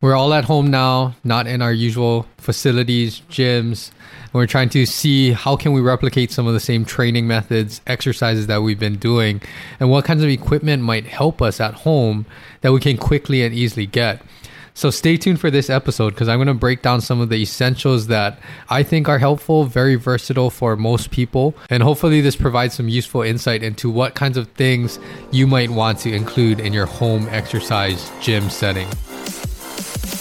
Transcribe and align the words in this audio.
We're 0.00 0.14
all 0.14 0.32
at 0.32 0.44
home 0.44 0.70
now, 0.70 1.16
not 1.24 1.48
in 1.48 1.60
our 1.60 1.72
usual 1.72 2.24
facilities, 2.36 3.20
gyms. 3.28 3.90
We're 4.32 4.46
trying 4.46 4.68
to 4.68 4.86
see 4.86 5.32
how 5.32 5.56
can 5.56 5.72
we 5.72 5.80
replicate 5.80 6.30
some 6.30 6.46
of 6.46 6.54
the 6.54 6.60
same 6.60 6.84
training 6.84 7.26
methods, 7.26 7.80
exercises 7.84 8.46
that 8.46 8.62
we've 8.62 8.78
been 8.78 8.98
doing, 8.98 9.42
and 9.80 9.90
what 9.90 10.04
kinds 10.04 10.22
of 10.22 10.28
equipment 10.28 10.84
might 10.84 11.06
help 11.06 11.42
us 11.42 11.60
at 11.60 11.74
home 11.74 12.26
that 12.60 12.70
we 12.70 12.78
can 12.78 12.96
quickly 12.96 13.42
and 13.42 13.52
easily 13.52 13.86
get. 13.86 14.22
So 14.72 14.90
stay 14.90 15.16
tuned 15.16 15.40
for 15.40 15.50
this 15.50 15.68
episode 15.68 16.10
because 16.10 16.28
I'm 16.28 16.38
going 16.38 16.46
to 16.46 16.54
break 16.54 16.82
down 16.82 17.00
some 17.00 17.20
of 17.20 17.28
the 17.28 17.42
essentials 17.42 18.06
that 18.06 18.38
I 18.68 18.84
think 18.84 19.08
are 19.08 19.18
helpful, 19.18 19.64
very 19.64 19.96
versatile 19.96 20.50
for 20.50 20.76
most 20.76 21.10
people. 21.10 21.56
And 21.70 21.82
hopefully, 21.82 22.20
this 22.20 22.36
provides 22.36 22.74
some 22.74 22.88
useful 22.88 23.22
insight 23.22 23.64
into 23.64 23.90
what 23.90 24.14
kinds 24.14 24.36
of 24.36 24.46
things 24.50 25.00
you 25.32 25.48
might 25.48 25.70
want 25.70 25.98
to 26.00 26.12
include 26.12 26.60
in 26.60 26.72
your 26.72 26.86
home 26.86 27.26
exercise 27.32 28.12
gym 28.20 28.48
setting. 28.48 28.86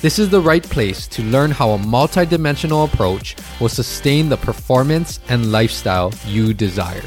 This 0.00 0.20
is 0.20 0.28
the 0.28 0.40
right 0.40 0.62
place 0.62 1.08
to 1.08 1.24
learn 1.24 1.50
how 1.50 1.70
a 1.70 1.78
multidimensional 1.78 2.86
approach 2.86 3.34
will 3.58 3.68
sustain 3.68 4.28
the 4.28 4.36
performance 4.36 5.18
and 5.28 5.50
lifestyle 5.50 6.12
you 6.24 6.54
desire. 6.54 7.02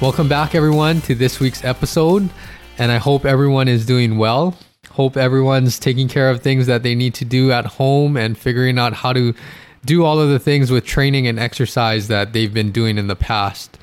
Welcome 0.00 0.26
back, 0.26 0.54
everyone, 0.54 1.02
to 1.02 1.14
this 1.14 1.40
week's 1.40 1.62
episode, 1.62 2.30
and 2.78 2.90
I 2.90 2.96
hope 2.96 3.26
everyone 3.26 3.68
is 3.68 3.84
doing 3.84 4.16
well. 4.16 4.56
Hope 4.92 5.18
everyone's 5.18 5.78
taking 5.78 6.08
care 6.08 6.30
of 6.30 6.40
things 6.40 6.66
that 6.68 6.82
they 6.82 6.94
need 6.94 7.12
to 7.16 7.26
do 7.26 7.52
at 7.52 7.66
home 7.66 8.16
and 8.16 8.38
figuring 8.38 8.78
out 8.78 8.94
how 8.94 9.12
to 9.12 9.34
do 9.84 10.04
all 10.04 10.18
of 10.18 10.30
the 10.30 10.38
things 10.38 10.70
with 10.70 10.86
training 10.86 11.26
and 11.26 11.38
exercise 11.38 12.08
that 12.08 12.32
they've 12.32 12.54
been 12.54 12.72
doing 12.72 12.96
in 12.96 13.08
the 13.08 13.16
past. 13.16 13.76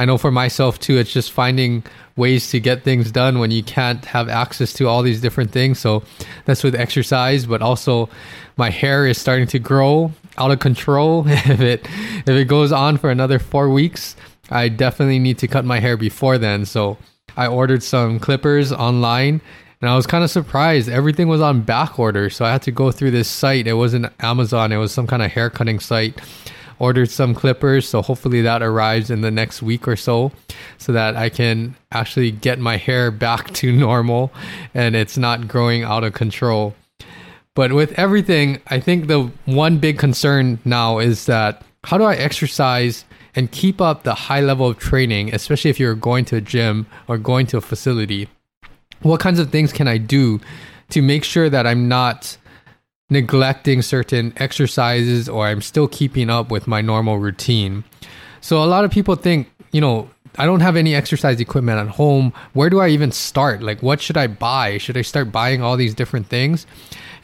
I 0.00 0.06
know 0.06 0.16
for 0.16 0.30
myself 0.30 0.78
too, 0.78 0.96
it's 0.96 1.12
just 1.12 1.30
finding 1.30 1.84
ways 2.16 2.48
to 2.52 2.58
get 2.58 2.84
things 2.84 3.12
done 3.12 3.38
when 3.38 3.50
you 3.50 3.62
can't 3.62 4.02
have 4.06 4.30
access 4.30 4.72
to 4.74 4.88
all 4.88 5.02
these 5.02 5.20
different 5.20 5.52
things. 5.52 5.78
So 5.78 6.02
that's 6.46 6.64
with 6.64 6.74
exercise, 6.74 7.44
but 7.44 7.60
also 7.60 8.08
my 8.56 8.70
hair 8.70 9.06
is 9.06 9.18
starting 9.18 9.46
to 9.48 9.58
grow 9.58 10.10
out 10.38 10.52
of 10.52 10.58
control. 10.58 11.24
if 11.28 11.60
it 11.60 11.86
if 12.26 12.30
it 12.30 12.48
goes 12.48 12.72
on 12.72 12.96
for 12.96 13.10
another 13.10 13.38
4 13.38 13.68
weeks, 13.68 14.16
I 14.48 14.70
definitely 14.70 15.18
need 15.18 15.36
to 15.40 15.46
cut 15.46 15.66
my 15.66 15.80
hair 15.80 15.98
before 15.98 16.38
then. 16.38 16.64
So 16.64 16.96
I 17.36 17.46
ordered 17.46 17.82
some 17.82 18.18
clippers 18.18 18.72
online 18.72 19.42
and 19.82 19.90
I 19.90 19.96
was 19.96 20.06
kind 20.06 20.24
of 20.24 20.30
surprised. 20.30 20.88
Everything 20.88 21.28
was 21.28 21.42
on 21.42 21.60
back 21.60 21.98
order, 21.98 22.30
so 22.30 22.46
I 22.46 22.52
had 22.52 22.62
to 22.62 22.72
go 22.72 22.90
through 22.90 23.10
this 23.10 23.28
site. 23.28 23.66
It 23.66 23.74
wasn't 23.74 24.06
Amazon; 24.20 24.72
it 24.72 24.78
was 24.78 24.92
some 24.92 25.06
kind 25.06 25.22
of 25.22 25.30
hair 25.30 25.50
cutting 25.50 25.78
site. 25.78 26.18
Ordered 26.80 27.10
some 27.10 27.34
clippers, 27.34 27.88
so 27.88 28.02
hopefully 28.02 28.42
that 28.42 28.62
arrives 28.62 29.10
in 29.10 29.20
the 29.20 29.30
next 29.30 29.62
week 29.62 29.86
or 29.86 29.94
so, 29.94 30.32
so 30.78 30.92
that 30.92 31.14
I 31.14 31.28
can 31.28 31.76
actually 31.92 32.32
get 32.32 32.58
my 32.58 32.76
hair 32.76 33.12
back 33.12 33.52
to 33.54 33.70
normal 33.86 34.32
and 34.74 34.96
it's 34.96 35.16
not 35.16 35.46
growing 35.46 35.84
out 35.84 36.02
of 36.02 36.14
control. 36.14 36.74
But 37.54 37.72
with 37.72 37.92
everything, 37.98 38.60
I 38.66 38.80
think 38.80 39.06
the 39.06 39.30
one 39.44 39.78
big 39.78 39.98
concern 39.98 40.58
now 40.64 40.98
is 40.98 41.26
that 41.26 41.62
how 41.84 41.98
do 41.98 42.04
I 42.04 42.14
exercise 42.14 43.04
and 43.36 43.52
keep 43.52 43.80
up 43.80 44.02
the 44.02 44.14
high 44.14 44.40
level 44.40 44.66
of 44.66 44.78
training, 44.78 45.32
especially 45.32 45.70
if 45.70 45.78
you're 45.78 45.94
going 45.94 46.24
to 46.26 46.36
a 46.36 46.40
gym 46.40 46.86
or 47.06 47.18
going 47.18 47.46
to 47.48 47.58
a 47.58 47.60
facility? 47.60 48.28
what 49.02 49.20
kinds 49.20 49.38
of 49.38 49.50
things 49.50 49.72
can 49.72 49.88
I 49.88 49.98
do 49.98 50.40
to 50.90 51.02
make 51.02 51.24
sure 51.24 51.48
that 51.48 51.66
I'm 51.66 51.88
not 51.88 52.36
neglecting 53.10 53.82
certain 53.82 54.32
exercises 54.36 55.28
or 55.28 55.46
I'm 55.46 55.60
still 55.60 55.88
keeping 55.88 56.30
up 56.30 56.50
with 56.50 56.66
my 56.66 56.80
normal 56.80 57.18
routine. 57.18 57.84
So 58.40 58.62
a 58.62 58.66
lot 58.66 58.84
of 58.84 58.90
people 58.90 59.16
think, 59.16 59.50
you 59.72 59.80
know, 59.80 60.08
I 60.38 60.46
don't 60.46 60.60
have 60.60 60.76
any 60.76 60.94
exercise 60.94 61.40
equipment 61.40 61.80
at 61.80 61.88
home. 61.88 62.32
Where 62.52 62.70
do 62.70 62.78
I 62.78 62.88
even 62.88 63.10
start? 63.10 63.62
Like 63.62 63.82
what 63.82 64.00
should 64.00 64.16
I 64.16 64.28
buy? 64.28 64.78
Should 64.78 64.96
I 64.96 65.02
start 65.02 65.32
buying 65.32 65.60
all 65.60 65.76
these 65.76 65.94
different 65.94 66.28
things? 66.28 66.66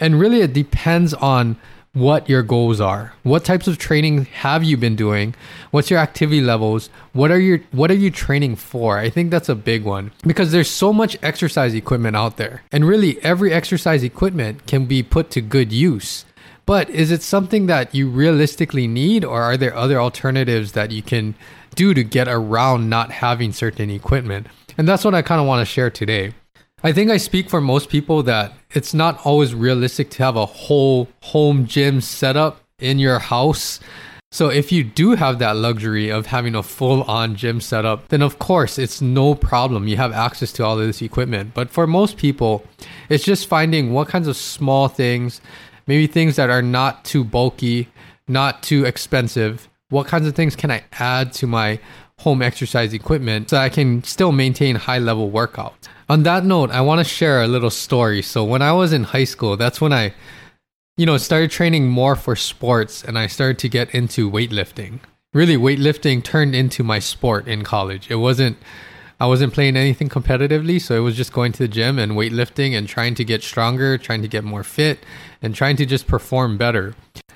And 0.01 0.19
really 0.21 0.43
it 0.43 0.53
depends 0.53 1.15
on 1.15 1.57
what 1.97 2.29
your 2.29 2.43
goals 2.43 2.79
are. 2.79 3.15
What 3.23 3.43
types 3.43 3.67
of 3.67 3.79
training 3.79 4.27
have 4.27 4.63
you 4.63 4.77
been 4.77 4.97
doing? 4.97 5.35
What's 5.71 5.91
your 5.91 5.99
activity 5.99 6.43
levels? 6.43 6.91
What 7.15 7.31
are 7.31 7.39
your 7.39 7.61
what 7.73 7.91
are 7.91 7.95
you 7.95 8.11
training 8.11 8.57
for? 8.57 8.99
I 8.99 9.09
think 9.09 9.31
that's 9.31 9.49
a 9.49 9.55
big 9.55 9.83
one 9.83 10.13
because 10.27 10.53
there's 10.53 10.69
so 10.69 10.93
much 10.93 11.17
exercise 11.23 11.73
equipment 11.73 12.15
out 12.15 12.37
there. 12.37 12.63
And 12.71 12.85
really 12.85 13.19
every 13.25 13.51
exercise 13.51 14.03
equipment 14.03 14.67
can 14.67 14.85
be 14.85 15.03
put 15.03 15.31
to 15.31 15.41
good 15.41 15.73
use. 15.73 16.27
But 16.67 16.91
is 16.91 17.11
it 17.11 17.23
something 17.23 17.65
that 17.67 17.95
you 17.95 18.11
realistically 18.11 18.87
need 18.87 19.25
or 19.25 19.41
are 19.41 19.57
there 19.57 19.75
other 19.75 19.99
alternatives 19.99 20.73
that 20.73 20.91
you 20.91 21.01
can 21.01 21.35
do 21.77 21.95
to 21.95 22.05
get 22.05 22.29
around 22.29 22.91
not 22.91 23.11
having 23.11 23.55
certain 23.55 23.89
equipment? 23.89 24.49
And 24.77 24.87
that's 24.87 25.05
what 25.05 25.15
I 25.15 25.23
kind 25.23 25.41
of 25.41 25.47
want 25.47 25.67
to 25.67 25.73
share 25.73 25.89
today. 25.89 26.35
I 26.83 26.93
think 26.93 27.11
I 27.11 27.17
speak 27.17 27.49
for 27.49 27.63
most 27.63 27.89
people 27.89 28.23
that 28.25 28.53
it's 28.73 28.93
not 28.93 29.25
always 29.25 29.55
realistic 29.55 30.11
to 30.11 30.23
have 30.23 30.37
a 30.37 30.45
whole 30.45 31.09
home 31.23 31.67
gym 31.67 32.03
setup 32.03 32.61
in 32.79 32.99
your 32.99 33.19
house. 33.19 33.81
So 34.31 34.51
if 34.51 34.71
you 34.71 34.85
do 34.85 35.13
have 35.13 35.39
that 35.39 35.57
luxury 35.57 36.11
of 36.11 36.27
having 36.27 36.55
a 36.55 36.63
full 36.63 37.03
on 37.05 37.35
gym 37.35 37.63
setup, 37.63 38.09
then 38.09 38.21
of 38.21 38.39
course 38.39 38.79
it's 38.79 39.01
no 39.01 39.35
problem. 39.35 39.89
You 39.89 39.97
have 39.97 40.13
access 40.13 40.53
to 40.53 40.67
all 40.67 40.79
of 40.79 40.87
this 40.87 41.01
equipment. 41.01 41.55
But 41.55 41.71
for 41.71 41.87
most 41.87 42.19
people, 42.19 42.63
it's 43.09 43.25
just 43.25 43.49
finding 43.49 43.95
what 43.95 44.09
kinds 44.09 44.29
of 44.29 44.37
small 44.37 44.89
things, 44.89 45.41
maybe 45.87 46.07
things 46.07 46.37
that 46.37 46.51
are 46.51 46.63
not 46.63 47.07
too 47.07 47.25
bulky, 47.25 47.89
not 48.29 48.63
too 48.63 48.85
expensive. 48.85 49.71
What 49.89 50.09
kinds 50.09 50.27
of 50.27 50.35
things 50.35 50.55
can 50.55 50.71
I 50.71 50.85
add 50.93 51.33
to 51.35 51.47
my 51.47 51.81
home 52.21 52.43
exercise 52.43 52.93
equipment 52.93 53.51
so 53.51 53.57
I 53.59 53.69
can 53.69 54.03
still 54.05 54.33
maintain 54.33 54.77
high 54.77 54.99
level 54.99 55.31
workouts? 55.31 55.89
On 56.09 56.23
that 56.23 56.45
note, 56.45 56.71
I 56.71 56.81
want 56.81 57.01
to 57.01 57.05
share 57.05 57.43
a 57.43 57.49
little 57.49 57.71
story. 57.71 58.23
So 58.23 58.45
when 58.45 58.63
I 58.63 58.73
was 58.73 58.93
in 58.93 59.05
high 59.05 59.25
school, 59.25 59.57
that's 59.57 59.81
when 59.81 59.93
I, 59.93 60.15
you 60.97 61.05
know, 61.05 61.17
started 61.17 61.51
training 61.51 61.89
more 61.89 62.15
for 62.15 62.37
sports 62.37 63.03
and 63.03 63.19
I 63.19 63.27
started 63.27 63.59
to 63.61 63.69
get 63.69 63.95
into 63.95 64.31
weightlifting. 64.31 65.01
Really, 65.35 65.57
weightlifting 65.57 66.23
turned 66.23 66.55
into 66.55 66.83
my 66.83 66.99
sport 67.01 67.49
in 67.49 67.65
college. 67.65 68.11
It 68.11 68.17
wasn't, 68.17 68.57
I 69.19 69.27
wasn't 69.27 69.53
playing 69.53 69.77
anything 69.77 70.09
competitively. 70.09 70.81
So 70.81 70.95
it 70.95 71.01
was 71.01 71.17
just 71.17 71.33
going 71.33 71.53
to 71.53 71.59
the 71.59 71.69
gym 71.69 71.99
and 71.99 72.13
weightlifting 72.13 72.79
and 72.79 72.89
trying 72.89 73.15
to 73.17 73.25
get 73.25 73.43
stronger, 73.43 73.99
trying 73.99 74.23
to 74.23 74.29
get 74.29 74.45
more 74.45 74.63
fit, 74.63 75.01
and 75.43 75.55
trying 75.55 75.77
to 75.77 75.87
just 75.87 76.07
perform 76.07 76.57
better. 76.57 76.95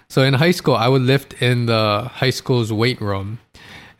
So 0.09 0.23
in 0.23 0.35
high 0.35 0.51
school, 0.53 0.77
I 0.77 0.89
would 0.89 1.03
lift 1.03 1.35
in 1.43 1.67
the 1.67 2.09
high 2.15 2.31
school's 2.31 2.73
weight 2.73 3.01
room 3.01 3.41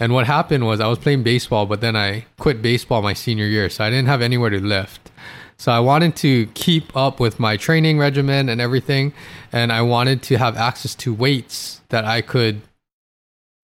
and 0.01 0.15
what 0.15 0.27
happened 0.27 0.67
was 0.67 0.81
I 0.81 0.89
was 0.89 0.99
playing 0.99 1.23
baseball, 1.23 1.67
but 1.67 1.83
then 1.83 1.95
I 1.95 2.25
quit 2.39 2.63
baseball 2.63 3.03
my 3.03 3.13
senior 3.13 3.45
year, 3.45 3.69
so 3.69 3.85
I 3.85 3.91
didn't 3.91 4.09
have 4.09 4.23
anywhere 4.23 4.51
to 4.51 4.59
lift. 4.59 5.11
So 5.59 5.71
I 5.71 5.79
wanted 5.81 6.17
to 6.17 6.47
keep 6.55 6.97
up 6.97 7.21
with 7.21 7.39
my 7.39 7.59
training 7.59 7.99
regimen 7.99 8.49
and 8.49 8.63
everything, 8.63 9.13
and 9.53 9.71
I 9.71 9.83
wanted 9.83 10.23
to 10.23 10.39
have 10.39 10.57
access 10.57 10.95
to 10.97 11.13
weights 11.13 11.83
that 11.91 12.07
I 12.07 12.23
could 12.23 12.63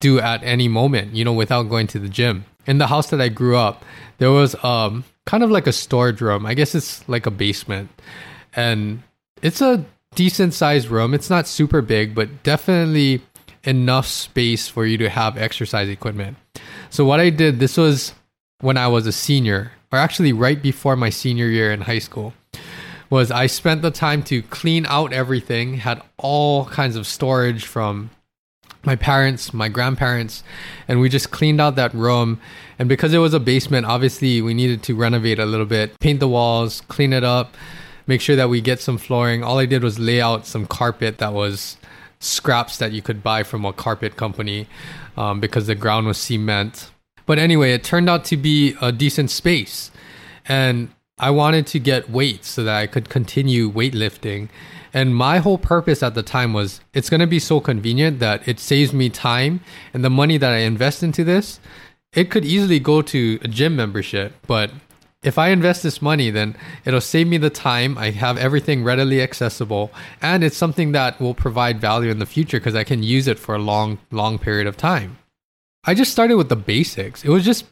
do 0.01 0.21
at 0.21 0.45
any 0.45 0.69
moment, 0.69 1.15
you 1.15 1.25
know, 1.25 1.33
without 1.33 1.65
going 1.65 1.87
to 1.89 1.99
the 1.99 2.11
gym. 2.11 2.45
In 2.67 2.77
the 2.77 2.89
house 2.89 3.09
that 3.11 3.21
I 3.21 3.31
grew 3.31 3.57
up, 3.57 3.83
there 4.19 4.31
was 4.31 4.63
um 4.63 5.05
kind 5.25 5.43
of 5.43 5.51
like 5.51 5.67
a 5.67 5.73
storage 5.73 6.21
room. 6.21 6.45
I 6.45 6.53
guess 6.53 6.75
it's 6.75 7.09
like 7.09 7.25
a 7.25 7.31
basement. 7.31 7.89
And 8.55 9.03
it's 9.41 9.61
a 9.61 9.85
decent 10.15 10.55
sized 10.55 10.89
room. 10.89 11.15
It's 11.15 11.31
not 11.31 11.47
super 11.47 11.81
big, 11.81 12.15
but 12.15 12.43
definitely 12.43 13.23
enough 13.67 14.07
space 14.07 14.69
for 14.69 14.87
you 14.87 14.99
to 14.99 15.09
have 15.09 15.37
exercise 15.37 15.89
equipment. 15.89 16.37
So 16.91 17.05
what 17.05 17.21
I 17.21 17.31
did, 17.31 17.59
this 17.59 17.77
was 17.77 18.15
when 18.61 18.77
I 18.77 18.89
was 18.89 19.07
a 19.07 19.13
senior, 19.13 19.73
or 19.93 19.99
actually 19.99 20.33
right 20.33 20.61
before 20.61 20.97
my 20.97 21.11
senior 21.11 21.47
year 21.47 21.73
in 21.73 21.83
high 21.83 21.99
school, 21.99 22.33
was 23.11 23.31
I 23.31 23.47
spent 23.47 23.83
the 23.83 23.91
time 23.91 24.23
to 24.25 24.43
clean 24.43 24.87
out 24.87 25.13
everything, 25.13 25.75
had 25.75 26.03
all 26.17 26.67
kinds 26.67 26.97
of 26.97 27.07
storage 27.07 27.65
from 27.65 28.11
my 28.85 28.97
parents, 28.97 29.53
my 29.53 29.69
grandparents, 29.69 30.43
and 30.89 31.01
we 31.01 31.09
just 31.09 31.31
cleaned 31.31 31.61
out 31.61 31.77
that 31.77 31.93
room. 31.93 32.41
And 32.79 32.89
because 32.89 33.13
it 33.13 33.19
was 33.19 33.35
a 33.35 33.41
basement, 33.41 33.87
obviously 33.87 34.41
we 34.41 34.55
needed 34.55 34.83
to 34.85 34.95
renovate 34.95 35.39
a 35.39 35.47
little 35.47 35.67
bit, 35.67 35.99
paint 35.99 36.21
the 36.21 36.29
walls, 36.29 36.83
clean 36.83 37.13
it 37.13 37.25
up, 37.25 37.55
make 38.07 38.21
sure 38.21 38.37
that 38.37 38.49
we 38.49 38.61
get 38.61 38.81
some 38.81 38.99
flooring. 38.99 39.43
All 39.43 39.59
I 39.59 39.67
did 39.67 39.83
was 39.83 39.99
lay 39.99 40.21
out 40.21 40.47
some 40.47 40.67
carpet 40.67 41.19
that 41.19 41.33
was 41.33 41.77
scraps 42.21 42.79
that 42.79 42.93
you 42.93 43.03
could 43.03 43.23
buy 43.23 43.43
from 43.43 43.65
a 43.65 43.73
carpet 43.73 44.17
company 44.17 44.67
um, 45.17 45.41
because 45.41 45.67
the 45.67 45.75
ground 45.75 46.07
was 46.07 46.19
cement. 46.19 46.91
But 47.27 47.39
anyway, 47.39 47.73
it 47.73 47.85
turned 47.85 48.09
out 48.09 48.25
to 48.27 48.37
be 48.37 48.77
a 48.81 48.93
decent 48.93 49.31
space. 49.31 49.91
And 50.49 50.91
I 51.19 51.31
wanted 51.31 51.67
to 51.69 51.79
get 51.79 52.11
weights 52.11 52.49
so 52.49 52.65
that 52.65 52.77
I 52.77 52.87
could 52.87 53.09
continue 53.09 53.71
weightlifting. 53.71 54.49
And 54.93 55.15
my 55.15 55.39
whole 55.39 55.59
purpose 55.59 56.03
at 56.03 56.15
the 56.15 56.23
time 56.23 56.53
was 56.53 56.81
it's 56.95 57.11
going 57.11 57.21
to 57.21 57.27
be 57.27 57.39
so 57.39 57.61
convenient 57.61 58.19
that 58.21 58.47
it 58.47 58.61
saves 58.61 58.93
me 58.93 59.11
time 59.11 59.61
and 59.93 60.05
the 60.05 60.11
money 60.11 60.39
that 60.39 60.53
I 60.53 60.59
invest 60.59 61.03
into 61.03 61.25
this, 61.25 61.59
it 62.13 62.31
could 62.31 62.45
easily 62.45 62.79
go 62.79 63.03
to 63.03 63.39
a 63.43 63.49
gym 63.49 63.77
membership, 63.77 64.35
but 64.47 64.71
if 65.27 65.39
I 65.39 65.49
invest 65.49 65.83
this 65.83 66.01
money, 66.01 66.31
then 66.31 66.57
it'll 66.85 67.01
save 67.01 67.27
me 67.27 67.37
the 67.37 67.51
time. 67.51 67.99
I 67.99 68.11
have 68.11 68.39
everything 68.39 68.85
readily 68.85 69.21
accessible, 69.21 69.91
and 70.23 70.45
it's 70.45 70.57
something 70.57 70.93
that 70.93 71.21
will 71.21 71.35
provide 71.35 71.81
value 71.81 72.11
in 72.11 72.21
the 72.21 72.27
future 72.27 72.59
because 72.59 72.77
I 72.77 72.85
can 72.85 73.03
use 73.03 73.27
it 73.27 73.39
for 73.39 73.57
a 73.57 73.59
long, 73.59 73.99
long 74.13 74.39
period 74.39 74.69
of 74.69 74.77
time. 74.77 75.19
I 75.85 75.95
just 75.95 76.13
started 76.13 76.37
with 76.37 76.49
the 76.49 76.57
basics. 76.57 77.25
It 77.25 77.31
was 77.31 77.45
just 77.45 77.67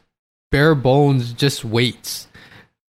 bare 0.51 0.75
bones, 0.75 1.31
just 1.31 1.63
weights. 1.63 2.27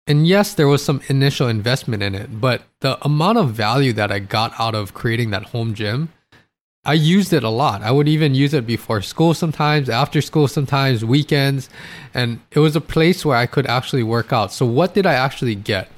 And 0.06 0.28
yes, 0.28 0.54
there 0.54 0.68
was 0.68 0.84
some 0.84 1.02
initial 1.08 1.48
investment 1.48 2.04
in 2.04 2.14
it, 2.14 2.42
but 2.42 2.64
the 2.82 3.04
amount 3.06 3.38
of 3.38 3.52
value 3.52 3.94
that 3.94 4.12
I 4.12 4.20
got 4.20 4.54
out 4.60 4.76
of 4.76 4.94
creating 4.94 5.30
that 5.30 5.44
home 5.44 5.74
gym 5.74 6.10
I 6.90 6.94
used 6.94 7.34
it 7.34 7.44
a 7.44 7.50
lot. 7.50 7.84
I 7.84 7.92
would 7.92 8.08
even 8.08 8.34
use 8.34 8.56
it 8.56 8.66
before 8.66 9.04
school 9.04 9.36
sometimes, 9.36 9.92
after 9.92 10.24
school 10.24 10.48
sometimes, 10.48 11.06
weekends. 11.06 11.70
And 12.16 12.40
it 12.50 12.58
was 12.58 12.76
a 12.76 12.82
place 12.82 13.24
where 13.24 13.38
I 13.38 13.46
could 13.46 13.68
actually 13.68 14.02
work 14.02 14.34
out. 14.34 14.52
So, 14.52 14.66
what 14.66 14.96
did 14.96 15.06
I 15.06 15.14
actually 15.14 15.54
get? 15.54 15.92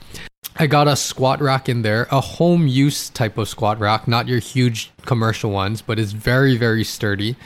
I 0.57 0.67
got 0.67 0.89
a 0.89 0.97
squat 0.97 1.39
rack 1.39 1.69
in 1.69 1.83
there, 1.83 2.09
a 2.11 2.19
home 2.19 2.67
use 2.67 3.09
type 3.09 3.37
of 3.37 3.47
squat 3.47 3.79
rack, 3.79 4.05
not 4.05 4.27
your 4.27 4.39
huge 4.39 4.91
commercial 5.05 5.49
ones, 5.49 5.81
but 5.81 5.97
it's 5.97 6.11
very, 6.11 6.57
very 6.57 6.83
sturdy. 6.83 7.37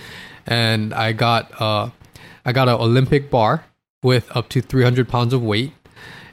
And 0.48 0.92
I 0.92 1.12
got 1.12 1.62
uh, 1.62 1.92
I 2.46 2.52
got 2.52 2.68
an 2.68 2.82
Olympic 2.82 3.30
bar 3.30 3.64
with 4.02 4.36
up 4.36 4.50
to 4.50 4.62
300 4.62 5.08
pounds 5.08 5.34
of 5.34 5.44
weight, 5.44 5.74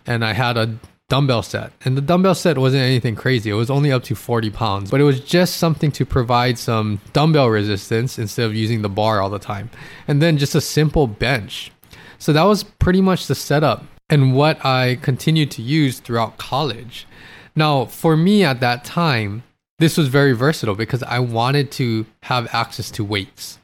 and 0.07 0.25
I 0.25 0.33
had 0.33 0.57
a 0.57 0.79
dumbbell 1.13 1.43
set. 1.43 1.73
And 1.85 1.95
the 1.95 2.01
dumbbell 2.01 2.35
set 2.35 2.57
wasn't 2.57 2.85
anything 2.85 3.17
crazy. 3.17 3.51
It 3.51 3.53
was 3.53 3.69
only 3.69 3.93
up 3.93 4.03
to 4.05 4.15
40 4.15 4.49
pounds, 4.49 4.91
but 4.91 4.99
it 4.99 5.05
was 5.05 5.21
just 5.21 5.59
something 5.59 5.93
to 5.93 6.07
provide 6.07 6.57
some 6.57 7.03
dumbbell 7.13 7.51
resistance 7.51 8.19
instead 8.19 8.47
of 8.47 8.55
using 8.55 8.81
the 8.81 8.89
bar 8.89 9.21
all 9.21 9.29
the 9.29 9.39
time. 9.39 9.69
And 10.09 10.23
then 10.23 10.39
just 10.39 10.55
a 10.55 10.61
simple 10.63 11.07
bench. 11.07 11.71
So 12.19 12.33
that 12.33 12.45
was 12.45 12.65
pretty 12.65 13.03
much 13.03 13.27
the 13.27 13.35
setup 13.35 13.85
and 14.09 14.35
what 14.35 14.65
I 14.65 14.97
continued 15.03 15.51
to 15.51 15.61
use 15.61 16.01
throughout 16.01 16.39
college. 16.39 17.07
Now, 17.55 17.85
for 17.85 18.17
me 18.17 18.43
at 18.43 18.61
that 18.61 18.83
time, 18.83 19.43
this 19.81 19.99
was 19.99 20.09
very 20.09 20.33
versatile 20.33 20.77
because 20.77 21.03
I 21.03 21.19
wanted 21.19 21.71
to 21.73 22.07
have 22.23 22.49
access 22.55 22.91
to 22.93 23.05
weights. 23.05 23.59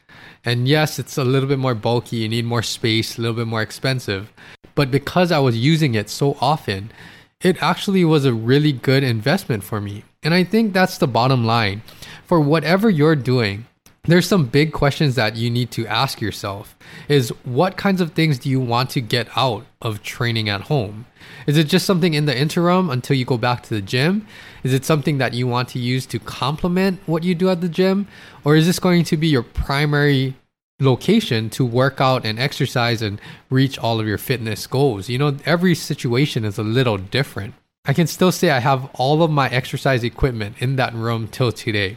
And 0.45 0.69
yes, 0.69 0.99
it's 0.99 1.17
a 1.17 1.25
little 1.25 1.49
bit 1.49 1.59
more 1.59 1.75
bulky, 1.75 2.17
you 2.17 2.29
need 2.29 2.45
more 2.45 2.63
space, 2.63 3.17
a 3.17 3.23
little 3.23 3.37
bit 3.37 3.47
more 3.47 3.63
expensive. 3.63 4.35
But 4.75 4.91
because 4.91 5.33
I 5.33 5.39
was 5.39 5.57
using 5.57 5.95
it 5.95 6.11
so 6.11 6.37
often, 6.43 6.91
it 7.41 7.63
actually 7.63 8.05
was 8.05 8.25
a 8.25 8.35
really 8.35 8.73
good 8.73 9.05
investment 9.05 9.63
for 9.63 9.81
me. 9.81 10.05
And 10.23 10.35
I 10.35 10.43
think 10.43 10.73
that's 10.73 10.99
the 10.99 11.07
bottom 11.07 11.45
line. 11.45 11.83
For 12.27 12.41
whatever 12.41 12.91
you're 12.91 13.15
doing, 13.15 13.67
there's 14.05 14.27
some 14.27 14.47
big 14.47 14.73
questions 14.73 15.15
that 15.15 15.37
you 15.37 15.51
need 15.51 15.71
to 15.73 15.87
ask 15.87 16.21
yourself 16.21 16.77
is 17.09 17.29
what 17.45 17.77
kinds 17.77 18.01
of 18.01 18.13
things 18.13 18.39
do 18.39 18.49
you 18.49 18.59
want 18.59 18.91
to 18.91 19.01
get 19.01 19.29
out 19.37 19.67
of 19.83 20.03
training 20.03 20.49
at 20.49 20.63
home 20.63 21.05
is 21.47 21.59
it 21.59 21.65
just 21.65 21.85
something 21.85 22.15
in 22.15 22.25
the 22.25 22.37
interim 22.37 22.89
until 22.89 23.15
you 23.17 23.25
go 23.25 23.37
back 23.37 23.63
to 23.63 23.75
the 23.75 23.83
gym 23.83 24.27
is 24.63 24.73
it 24.73 24.85
something 24.85 25.19
that 25.19 25.35
you 25.35 25.47
want 25.47 25.69
to 25.69 25.79
use 25.79 26.07
to 26.07 26.19
complement 26.19 26.99
what 27.07 27.23
you 27.23 27.35
do 27.35 27.51
at 27.51 27.61
the 27.61 27.69
gym 27.69 28.09
or 28.45 28.57
is 28.57 28.67
this 28.67 28.79
going 28.79 29.05
to 29.05 29.17
be 29.17 29.29
your 29.29 29.43
primary 29.43 30.35
location 30.81 31.51
to 31.51 31.65
work 31.65 32.01
out 32.01 32.25
and 32.25 32.39
exercise 32.39 33.03
and 33.03 33.21
reach 33.51 33.79
all 33.79 34.01
of 34.01 34.07
your 34.07 34.19
fitness 34.19 34.67
goals. 34.67 35.09
You 35.09 35.19
know, 35.19 35.37
every 35.45 35.75
situation 35.75 36.45
is 36.45 36.59
a 36.59 36.63
little 36.63 36.99
different. 36.99 37.55
I 37.85 37.93
can 37.93 38.07
still 38.07 38.31
say 38.31 38.51
I 38.51 38.61
have 38.61 38.89
all 38.95 39.23
of 39.23 39.31
my 39.31 39.49
exercise 39.49 40.05
equipment 40.05 40.57
in 40.61 40.77
that 40.77 40.95
room 40.95 41.27
till 41.29 41.53
today. 41.53 41.97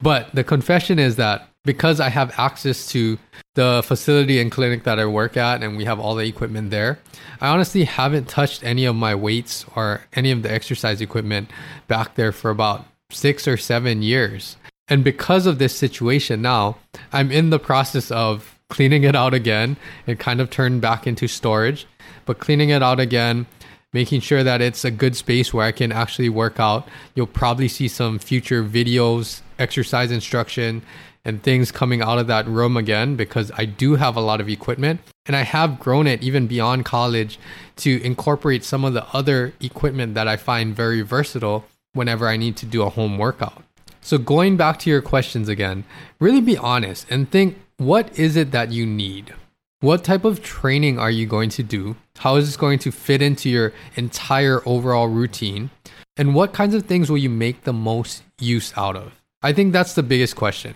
But 0.00 0.34
the 0.34 0.44
confession 0.44 0.98
is 0.98 1.16
that 1.16 1.48
because 1.64 2.00
I 2.00 2.08
have 2.08 2.32
access 2.38 2.88
to 2.88 3.18
the 3.54 3.82
facility 3.84 4.40
and 4.40 4.50
clinic 4.50 4.84
that 4.84 4.98
I 4.98 5.06
work 5.06 5.36
at 5.36 5.62
and 5.62 5.76
we 5.76 5.84
have 5.84 6.00
all 6.00 6.14
the 6.14 6.26
equipment 6.26 6.70
there, 6.70 6.98
I 7.40 7.48
honestly 7.48 7.84
haven't 7.84 8.28
touched 8.28 8.64
any 8.64 8.84
of 8.84 8.96
my 8.96 9.14
weights 9.14 9.64
or 9.76 10.02
any 10.14 10.30
of 10.30 10.42
the 10.42 10.52
exercise 10.52 11.00
equipment 11.00 11.50
back 11.86 12.14
there 12.14 12.32
for 12.32 12.50
about 12.50 12.86
six 13.10 13.46
or 13.46 13.56
seven 13.56 14.02
years. 14.02 14.56
And 14.90 15.04
because 15.04 15.46
of 15.46 15.58
this 15.58 15.74
situation 15.74 16.42
now, 16.42 16.76
I'm 17.12 17.30
in 17.30 17.50
the 17.50 17.60
process 17.60 18.10
of 18.10 18.58
cleaning 18.68 19.04
it 19.04 19.14
out 19.14 19.32
again. 19.32 19.76
It 20.06 20.18
kind 20.18 20.40
of 20.40 20.50
turned 20.50 20.80
back 20.80 21.06
into 21.06 21.28
storage, 21.28 21.86
but 22.26 22.40
cleaning 22.40 22.70
it 22.70 22.82
out 22.82 22.98
again, 22.98 23.46
making 23.92 24.20
sure 24.20 24.42
that 24.42 24.60
it's 24.60 24.84
a 24.84 24.90
good 24.90 25.16
space 25.16 25.54
where 25.54 25.64
I 25.64 25.72
can 25.72 25.92
actually 25.92 26.28
work 26.28 26.58
out. 26.58 26.88
You'll 27.14 27.28
probably 27.28 27.68
see 27.68 27.86
some 27.86 28.18
future 28.18 28.64
videos, 28.64 29.42
exercise 29.60 30.10
instruction, 30.10 30.82
and 31.24 31.42
things 31.42 31.70
coming 31.70 32.02
out 32.02 32.18
of 32.18 32.26
that 32.26 32.48
room 32.48 32.76
again 32.76 33.14
because 33.14 33.52
I 33.56 33.66
do 33.66 33.94
have 33.94 34.16
a 34.16 34.20
lot 34.20 34.40
of 34.40 34.48
equipment 34.48 35.00
and 35.26 35.36
I 35.36 35.42
have 35.42 35.78
grown 35.78 36.06
it 36.06 36.22
even 36.22 36.46
beyond 36.46 36.84
college 36.84 37.38
to 37.76 38.02
incorporate 38.02 38.64
some 38.64 38.84
of 38.84 38.94
the 38.94 39.06
other 39.12 39.52
equipment 39.60 40.14
that 40.14 40.26
I 40.26 40.36
find 40.36 40.74
very 40.74 41.02
versatile 41.02 41.66
whenever 41.92 42.26
I 42.26 42.36
need 42.36 42.56
to 42.58 42.66
do 42.66 42.82
a 42.82 42.90
home 42.90 43.18
workout. 43.18 43.62
So, 44.00 44.18
going 44.18 44.56
back 44.56 44.78
to 44.80 44.90
your 44.90 45.02
questions 45.02 45.48
again, 45.48 45.84
really 46.18 46.40
be 46.40 46.56
honest 46.56 47.06
and 47.10 47.30
think 47.30 47.58
what 47.76 48.18
is 48.18 48.36
it 48.36 48.50
that 48.52 48.72
you 48.72 48.86
need? 48.86 49.34
What 49.80 50.04
type 50.04 50.24
of 50.24 50.42
training 50.42 50.98
are 50.98 51.10
you 51.10 51.26
going 51.26 51.48
to 51.50 51.62
do? 51.62 51.96
How 52.18 52.36
is 52.36 52.46
this 52.46 52.56
going 52.56 52.78
to 52.80 52.92
fit 52.92 53.22
into 53.22 53.48
your 53.48 53.72
entire 53.96 54.60
overall 54.66 55.08
routine? 55.08 55.70
And 56.16 56.34
what 56.34 56.52
kinds 56.52 56.74
of 56.74 56.84
things 56.84 57.10
will 57.10 57.18
you 57.18 57.30
make 57.30 57.64
the 57.64 57.72
most 57.72 58.22
use 58.38 58.74
out 58.76 58.96
of? 58.96 59.20
I 59.42 59.54
think 59.54 59.72
that's 59.72 59.94
the 59.94 60.02
biggest 60.02 60.36
question. 60.36 60.74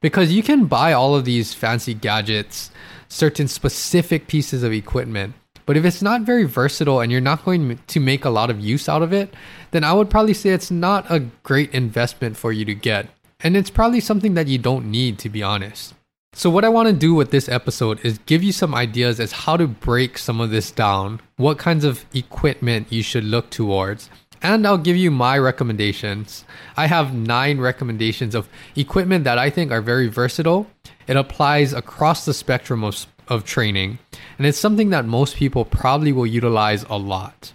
Because 0.00 0.32
you 0.32 0.42
can 0.42 0.66
buy 0.66 0.92
all 0.92 1.14
of 1.14 1.24
these 1.24 1.54
fancy 1.54 1.94
gadgets, 1.94 2.72
certain 3.08 3.46
specific 3.46 4.26
pieces 4.26 4.64
of 4.64 4.72
equipment, 4.72 5.34
but 5.66 5.76
if 5.76 5.84
it's 5.84 6.02
not 6.02 6.22
very 6.22 6.44
versatile 6.44 7.00
and 7.00 7.10
you're 7.12 7.20
not 7.20 7.44
going 7.44 7.78
to 7.86 8.00
make 8.00 8.24
a 8.24 8.30
lot 8.30 8.50
of 8.50 8.60
use 8.60 8.88
out 8.88 9.02
of 9.02 9.12
it, 9.12 9.34
then 9.70 9.84
I 9.84 9.92
would 9.92 10.10
probably 10.10 10.34
say 10.34 10.50
it's 10.50 10.70
not 10.70 11.10
a 11.10 11.20
great 11.42 11.72
investment 11.72 12.36
for 12.36 12.52
you 12.52 12.64
to 12.64 12.74
get. 12.74 13.08
And 13.40 13.56
it's 13.56 13.70
probably 13.70 14.00
something 14.00 14.34
that 14.34 14.48
you 14.48 14.58
don't 14.58 14.90
need, 14.90 15.18
to 15.20 15.28
be 15.28 15.42
honest. 15.42 15.94
So, 16.34 16.48
what 16.48 16.64
I 16.64 16.70
want 16.70 16.88
to 16.88 16.94
do 16.94 17.12
with 17.14 17.30
this 17.30 17.48
episode 17.48 18.02
is 18.02 18.18
give 18.24 18.42
you 18.42 18.52
some 18.52 18.74
ideas 18.74 19.20
as 19.20 19.32
how 19.32 19.58
to 19.58 19.66
break 19.66 20.16
some 20.16 20.40
of 20.40 20.50
this 20.50 20.70
down, 20.70 21.20
what 21.36 21.58
kinds 21.58 21.84
of 21.84 22.06
equipment 22.14 22.90
you 22.90 23.02
should 23.02 23.24
look 23.24 23.50
towards, 23.50 24.08
and 24.42 24.66
I'll 24.66 24.78
give 24.78 24.96
you 24.96 25.10
my 25.10 25.38
recommendations. 25.38 26.44
I 26.76 26.86
have 26.86 27.14
nine 27.14 27.60
recommendations 27.60 28.34
of 28.34 28.48
equipment 28.74 29.24
that 29.24 29.38
I 29.38 29.50
think 29.50 29.70
are 29.70 29.82
very 29.82 30.08
versatile. 30.08 30.66
It 31.06 31.16
applies 31.16 31.72
across 31.72 32.24
the 32.24 32.34
spectrum 32.34 32.82
of 32.82 33.06
of 33.32 33.44
training, 33.44 33.98
and 34.38 34.46
it's 34.46 34.58
something 34.58 34.90
that 34.90 35.06
most 35.06 35.36
people 35.36 35.64
probably 35.64 36.12
will 36.12 36.26
utilize 36.26 36.84
a 36.88 36.96
lot. 36.96 37.52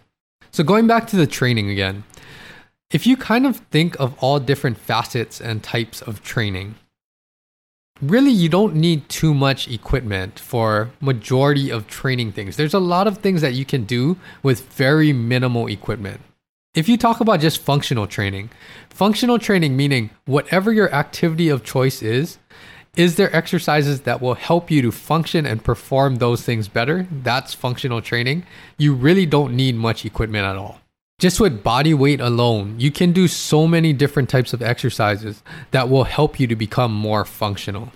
So, 0.51 0.63
going 0.63 0.87
back 0.87 1.07
to 1.07 1.15
the 1.15 1.27
training 1.27 1.69
again, 1.69 2.03
if 2.89 3.05
you 3.05 3.17
kind 3.17 3.45
of 3.45 3.57
think 3.71 3.99
of 3.99 4.15
all 4.19 4.39
different 4.39 4.77
facets 4.77 5.39
and 5.39 5.61
types 5.61 6.01
of 6.01 6.23
training, 6.23 6.75
really 8.01 8.31
you 8.31 8.49
don't 8.49 8.75
need 8.75 9.07
too 9.09 9.33
much 9.33 9.67
equipment 9.67 10.39
for 10.39 10.91
majority 11.01 11.69
of 11.69 11.87
training 11.87 12.31
things. 12.31 12.55
There's 12.55 12.73
a 12.73 12.79
lot 12.79 13.07
of 13.07 13.19
things 13.19 13.41
that 13.41 13.53
you 13.53 13.65
can 13.65 13.83
do 13.83 14.17
with 14.43 14.71
very 14.73 15.13
minimal 15.13 15.67
equipment. 15.67 16.21
If 16.75 16.87
you 16.87 16.97
talk 16.97 17.19
about 17.19 17.39
just 17.39 17.59
functional 17.59 18.07
training, 18.07 18.51
functional 18.89 19.39
training 19.39 19.75
meaning 19.75 20.11
whatever 20.25 20.71
your 20.71 20.93
activity 20.93 21.49
of 21.49 21.63
choice 21.63 22.01
is, 22.01 22.37
is 22.97 23.15
there 23.15 23.33
exercises 23.35 24.01
that 24.01 24.21
will 24.21 24.33
help 24.33 24.71
you 24.71 24.81
to 24.81 24.91
function 24.91 25.45
and 25.45 25.63
perform 25.63 26.15
those 26.15 26.41
things 26.41 26.67
better? 26.67 27.07
That's 27.11 27.53
functional 27.53 28.01
training. 28.01 28.43
You 28.79 28.95
really 28.95 29.27
don't 29.27 29.55
need 29.55 29.75
much 29.75 30.03
equipment 30.03 30.45
at 30.45 30.57
all. 30.57 30.81
Just 31.19 31.39
with 31.39 31.63
body 31.63 31.93
weight 31.93 32.19
alone, 32.19 32.79
you 32.79 32.89
can 32.89 33.11
do 33.11 33.27
so 33.27 33.67
many 33.67 33.93
different 33.93 34.29
types 34.29 34.51
of 34.51 34.63
exercises 34.63 35.43
that 35.69 35.89
will 35.89 36.05
help 36.05 36.39
you 36.39 36.47
to 36.47 36.55
become 36.55 36.91
more 36.91 37.23
functional. 37.23 37.91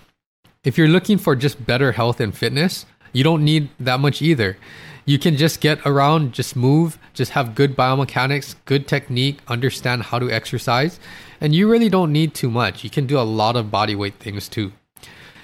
If 0.63 0.77
you're 0.77 0.88
looking 0.88 1.17
for 1.17 1.36
just 1.36 1.65
better 1.65 1.93
health 1.93 2.20
and 2.20 2.36
fitness, 2.38 2.86
you 3.12 3.24
don't 3.24 3.43
need 3.43 3.70
that 3.79 4.00
much 4.00 4.22
either. 4.22 4.58
You 5.05 5.17
can 5.17 5.36
just 5.36 5.62
get 5.62 5.79
around, 5.84 6.34
just 6.34 6.55
move, 6.55 7.00
just 7.15 7.31
have 7.31 7.55
good 7.55 7.75
biomechanics, 7.75 8.53
good 8.65 8.88
technique, 8.88 9.39
understand 9.48 10.03
how 10.03 10.20
to 10.20 10.29
exercise, 10.29 11.00
and 11.39 11.55
you 11.55 11.67
really 11.67 11.89
don't 11.89 12.12
need 12.12 12.36
too 12.36 12.51
much. 12.51 12.84
You 12.84 12.91
can 12.91 13.08
do 13.08 13.20
a 13.20 13.25
lot 13.25 13.55
of 13.55 13.72
body 13.72 13.96
weight 13.96 14.20
things 14.20 14.48
too. 14.48 14.72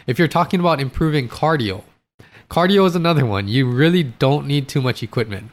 If 0.08 0.18
you're 0.18 0.30
talking 0.30 0.62
about 0.62 0.80
improving 0.80 1.28
cardio, 1.28 1.84
cardio 2.50 2.88
is 2.88 2.96
another 2.96 3.26
one. 3.26 3.50
You 3.50 3.70
really 3.70 4.04
don't 4.04 4.48
need 4.48 4.70
too 4.70 4.82
much 4.82 5.04
equipment. 5.04 5.52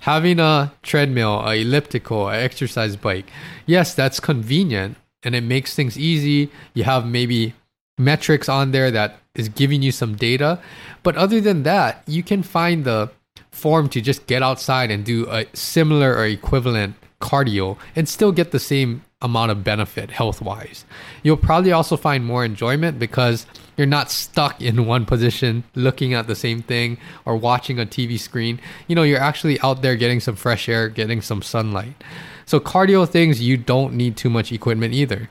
Having 0.00 0.38
a 0.38 0.72
treadmill, 0.82 1.40
a 1.44 1.60
elliptical, 1.60 2.28
an 2.28 2.36
exercise 2.36 2.94
bike, 2.94 3.28
yes, 3.66 3.94
that's 3.94 4.20
convenient 4.20 4.96
and 5.24 5.34
it 5.34 5.40
makes 5.40 5.74
things 5.74 5.98
easy. 5.98 6.52
You 6.72 6.84
have 6.84 7.04
maybe 7.04 7.54
metrics 7.98 8.48
on 8.48 8.70
there 8.70 8.92
that 8.92 9.18
is 9.34 9.48
giving 9.48 9.82
you 9.82 9.90
some 9.90 10.14
data. 10.14 10.60
But 11.02 11.16
other 11.16 11.40
than 11.40 11.64
that, 11.64 12.04
you 12.06 12.22
can 12.22 12.44
find 12.44 12.84
the 12.84 13.10
form 13.50 13.88
to 13.88 14.00
just 14.00 14.28
get 14.28 14.40
outside 14.40 14.92
and 14.92 15.04
do 15.04 15.28
a 15.28 15.46
similar 15.52 16.14
or 16.14 16.26
equivalent 16.26 16.94
cardio 17.20 17.76
and 17.96 18.08
still 18.08 18.30
get 18.30 18.52
the 18.52 18.60
same 18.60 19.02
amount 19.22 19.50
of 19.50 19.64
benefit 19.64 20.10
health 20.10 20.42
wise. 20.42 20.84
You'll 21.22 21.36
probably 21.38 21.72
also 21.72 21.96
find 21.96 22.24
more 22.24 22.44
enjoyment 22.44 22.98
because 22.98 23.46
you're 23.76 23.86
not 23.86 24.10
stuck 24.10 24.60
in 24.60 24.86
one 24.86 25.06
position 25.06 25.64
looking 25.74 26.12
at 26.14 26.26
the 26.26 26.34
same 26.34 26.62
thing 26.62 26.98
or 27.24 27.36
watching 27.36 27.78
a 27.78 27.86
TV 27.86 28.18
screen. 28.18 28.60
You 28.88 28.94
know, 28.94 29.02
you're 29.02 29.20
actually 29.20 29.58
out 29.60 29.82
there 29.82 29.96
getting 29.96 30.20
some 30.20 30.36
fresh 30.36 30.68
air, 30.68 30.88
getting 30.88 31.22
some 31.22 31.42
sunlight. 31.42 32.02
So, 32.44 32.60
cardio 32.60 33.08
things, 33.08 33.40
you 33.40 33.56
don't 33.56 33.94
need 33.94 34.16
too 34.16 34.30
much 34.30 34.52
equipment 34.52 34.94
either. 34.94 35.30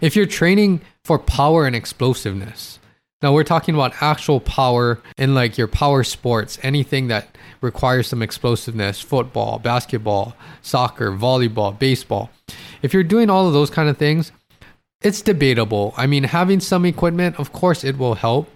If 0.00 0.14
you're 0.14 0.26
training 0.26 0.80
for 1.04 1.18
power 1.18 1.66
and 1.66 1.74
explosiveness, 1.74 2.78
now 3.20 3.32
we're 3.32 3.44
talking 3.44 3.74
about 3.74 4.00
actual 4.00 4.38
power 4.38 5.00
in 5.16 5.34
like 5.34 5.58
your 5.58 5.66
power 5.66 6.04
sports, 6.04 6.56
anything 6.62 7.08
that 7.08 7.36
requires 7.60 8.06
some 8.06 8.22
explosiveness, 8.22 9.00
football, 9.00 9.58
basketball, 9.58 10.36
soccer, 10.62 11.10
volleyball, 11.10 11.76
baseball. 11.76 12.30
If 12.80 12.94
you're 12.94 13.02
doing 13.02 13.28
all 13.28 13.48
of 13.48 13.52
those 13.52 13.70
kind 13.70 13.88
of 13.88 13.96
things, 13.96 14.30
it's 15.02 15.20
debatable. 15.20 15.94
I 15.96 16.06
mean, 16.06 16.24
having 16.24 16.60
some 16.60 16.84
equipment, 16.84 17.40
of 17.40 17.52
course, 17.52 17.82
it 17.82 17.98
will 17.98 18.14
help, 18.14 18.48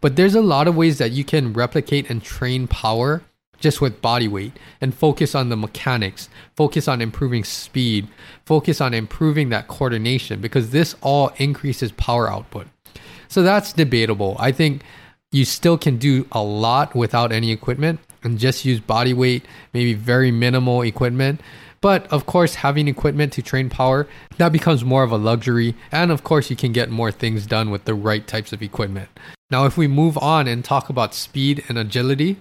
but 0.00 0.16
there's 0.16 0.34
a 0.34 0.40
lot 0.40 0.66
of 0.66 0.76
ways 0.76 0.96
that 0.96 1.12
you 1.12 1.22
can 1.24 1.52
replicate 1.52 2.08
and 2.08 2.22
train 2.22 2.68
power 2.68 3.22
just 3.58 3.80
with 3.80 4.02
body 4.02 4.28
weight 4.28 4.52
and 4.80 4.94
focus 4.94 5.34
on 5.34 5.48
the 5.50 5.56
mechanics, 5.56 6.28
focus 6.54 6.88
on 6.88 7.02
improving 7.02 7.44
speed, 7.44 8.08
focus 8.44 8.80
on 8.80 8.94
improving 8.94 9.50
that 9.50 9.68
coordination 9.68 10.40
because 10.40 10.70
this 10.70 10.94
all 11.02 11.32
increases 11.36 11.92
power 11.92 12.30
output. 12.30 12.66
So 13.28 13.42
that's 13.42 13.72
debatable. 13.72 14.36
I 14.38 14.52
think 14.52 14.82
you 15.32 15.44
still 15.44 15.76
can 15.76 15.98
do 15.98 16.26
a 16.32 16.42
lot 16.42 16.94
without 16.94 17.32
any 17.32 17.50
equipment 17.52 18.00
and 18.22 18.38
just 18.38 18.64
use 18.64 18.80
body 18.80 19.14
weight, 19.14 19.44
maybe 19.72 19.94
very 19.94 20.30
minimal 20.30 20.82
equipment. 20.82 21.40
But 21.80 22.06
of 22.12 22.26
course, 22.26 22.56
having 22.56 22.88
equipment 22.88 23.32
to 23.34 23.42
train 23.42 23.68
power, 23.68 24.08
that 24.38 24.50
becomes 24.50 24.84
more 24.84 25.02
of 25.02 25.12
a 25.12 25.16
luxury. 25.16 25.74
And 25.92 26.10
of 26.10 26.24
course, 26.24 26.50
you 26.50 26.56
can 26.56 26.72
get 26.72 26.90
more 26.90 27.12
things 27.12 27.46
done 27.46 27.70
with 27.70 27.84
the 27.84 27.94
right 27.94 28.26
types 28.26 28.52
of 28.52 28.62
equipment. 28.62 29.08
Now, 29.50 29.66
if 29.66 29.76
we 29.76 29.86
move 29.86 30.18
on 30.18 30.48
and 30.48 30.64
talk 30.64 30.88
about 30.88 31.14
speed 31.14 31.64
and 31.68 31.78
agility, 31.78 32.38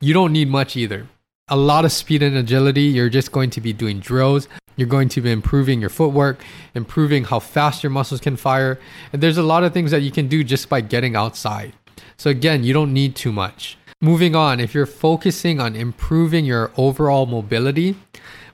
you 0.00 0.14
don't 0.14 0.32
need 0.32 0.48
much 0.48 0.76
either. 0.76 1.08
A 1.48 1.56
lot 1.56 1.84
of 1.84 1.92
speed 1.92 2.22
and 2.22 2.36
agility, 2.36 2.82
you're 2.82 3.10
just 3.10 3.32
going 3.32 3.50
to 3.50 3.60
be 3.60 3.72
doing 3.72 4.00
drills. 4.00 4.48
You're 4.76 4.88
going 4.88 5.08
to 5.10 5.20
be 5.20 5.32
improving 5.32 5.80
your 5.80 5.90
footwork, 5.90 6.44
improving 6.74 7.24
how 7.24 7.40
fast 7.40 7.82
your 7.82 7.90
muscles 7.90 8.20
can 8.20 8.36
fire. 8.36 8.78
And 9.12 9.22
there's 9.22 9.38
a 9.38 9.42
lot 9.42 9.64
of 9.64 9.72
things 9.72 9.90
that 9.90 10.02
you 10.02 10.10
can 10.10 10.28
do 10.28 10.44
just 10.44 10.68
by 10.68 10.82
getting 10.82 11.16
outside. 11.16 11.72
So, 12.16 12.30
again, 12.30 12.62
you 12.62 12.72
don't 12.72 12.92
need 12.92 13.16
too 13.16 13.32
much. 13.32 13.78
Moving 14.00 14.36
on, 14.36 14.60
if 14.60 14.74
you're 14.74 14.84
focusing 14.84 15.58
on 15.58 15.74
improving 15.74 16.44
your 16.44 16.70
overall 16.76 17.24
mobility, 17.24 17.96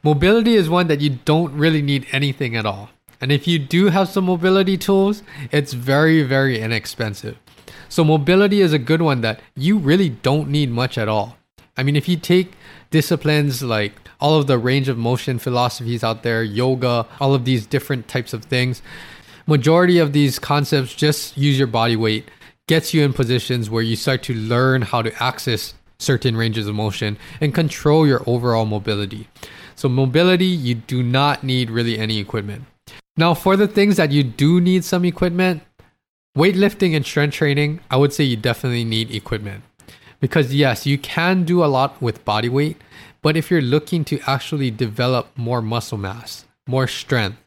mobility 0.05 0.55
is 0.55 0.71
one 0.71 0.87
that 0.87 1.01
you 1.01 1.11
don't 1.25 1.53
really 1.53 1.83
need 1.83 2.07
anything 2.13 2.57
at 2.57 2.65
all. 2.65 2.91
And 3.21 3.31
if 3.31 3.47
you 3.47 3.59
do 3.59 3.89
have 3.89 4.09
some 4.09 4.25
mobility 4.25 4.77
tools, 4.77 5.23
it's 5.51 5.73
very, 5.73 6.23
very 6.23 6.61
inexpensive. 6.61 7.39
So 7.89 8.05
mobility 8.05 8.61
is 8.61 8.73
a 8.73 8.79
good 8.79 9.03
one 9.03 9.21
that 9.21 9.41
you 9.55 9.79
really 9.79 10.09
don't 10.09 10.49
need 10.49 10.71
much 10.71 10.97
at 10.97 11.09
all. 11.09 11.37
I 11.77 11.83
mean, 11.83 11.97
if 11.97 12.09
you 12.09 12.17
take 12.17 12.53
disciplines 12.91 13.63
like 13.63 14.02
all 14.23 14.37
of 14.37 14.47
the 14.47 14.57
range 14.57 14.89
of 14.89 14.97
motion 14.97 15.37
philosophies 15.41 16.05
out 16.05 16.23
there, 16.23 16.45
yoga, 16.45 17.05
all 17.21 17.35
of 17.35 17.45
these 17.45 17.67
different 17.67 18.07
types 18.07 18.33
of 18.33 18.45
things, 18.45 18.81
majority 19.49 19.99
of 19.99 20.13
these 20.13 20.39
concepts 20.39 20.95
just 20.95 21.37
use 21.37 21.59
your 21.59 21.67
body 21.67 21.97
weight, 21.97 22.31
gets 22.69 22.95
you 22.95 23.03
in 23.03 23.13
positions 23.13 23.69
where 23.69 23.83
you 23.83 23.97
start 23.97 24.23
to 24.23 24.33
learn 24.33 24.81
how 24.83 25.03
to 25.03 25.13
access 25.21 25.75
certain 25.99 26.37
ranges 26.37 26.69
of 26.69 26.75
motion 26.77 27.19
and 27.41 27.53
control 27.53 28.07
your 28.07 28.23
overall 28.25 28.65
mobility. 28.65 29.27
So 29.75 29.89
mobility, 29.89 30.47
you 30.47 30.77
do 30.77 31.03
not 31.03 31.43
need 31.43 31.69
really 31.69 31.99
any 31.99 32.21
equipment. 32.21 32.65
Now, 33.17 33.35
for 33.35 33.57
the 33.57 33.67
things 33.67 33.97
that 33.97 34.13
you 34.13 34.23
do 34.23 34.61
need 34.61 34.85
some 34.85 35.05
equipment, 35.05 35.63
weightlifting 36.39 36.95
and 36.95 37.05
strength 37.05 37.35
training, 37.35 37.81
I 37.91 37.97
would 37.97 38.13
say 38.13 38.23
you 38.23 38.37
definitely 38.37 38.85
need 38.85 39.11
equipment. 39.11 39.65
Because 40.21 40.55
yes, 40.55 40.87
you 40.87 40.97
can 40.97 41.43
do 41.43 41.65
a 41.65 41.67
lot 41.67 42.01
with 42.01 42.25
body 42.25 42.49
weight, 42.49 42.77
but 43.23 43.37
if 43.37 43.51
you're 43.51 43.63
looking 43.63 44.05
to 44.07 44.21
actually 44.27 44.71
develop 44.71 45.29
more 45.37 45.63
muscle 45.63 45.99
mass, 45.99 46.45
more 46.67 46.87
strength, 46.87 47.39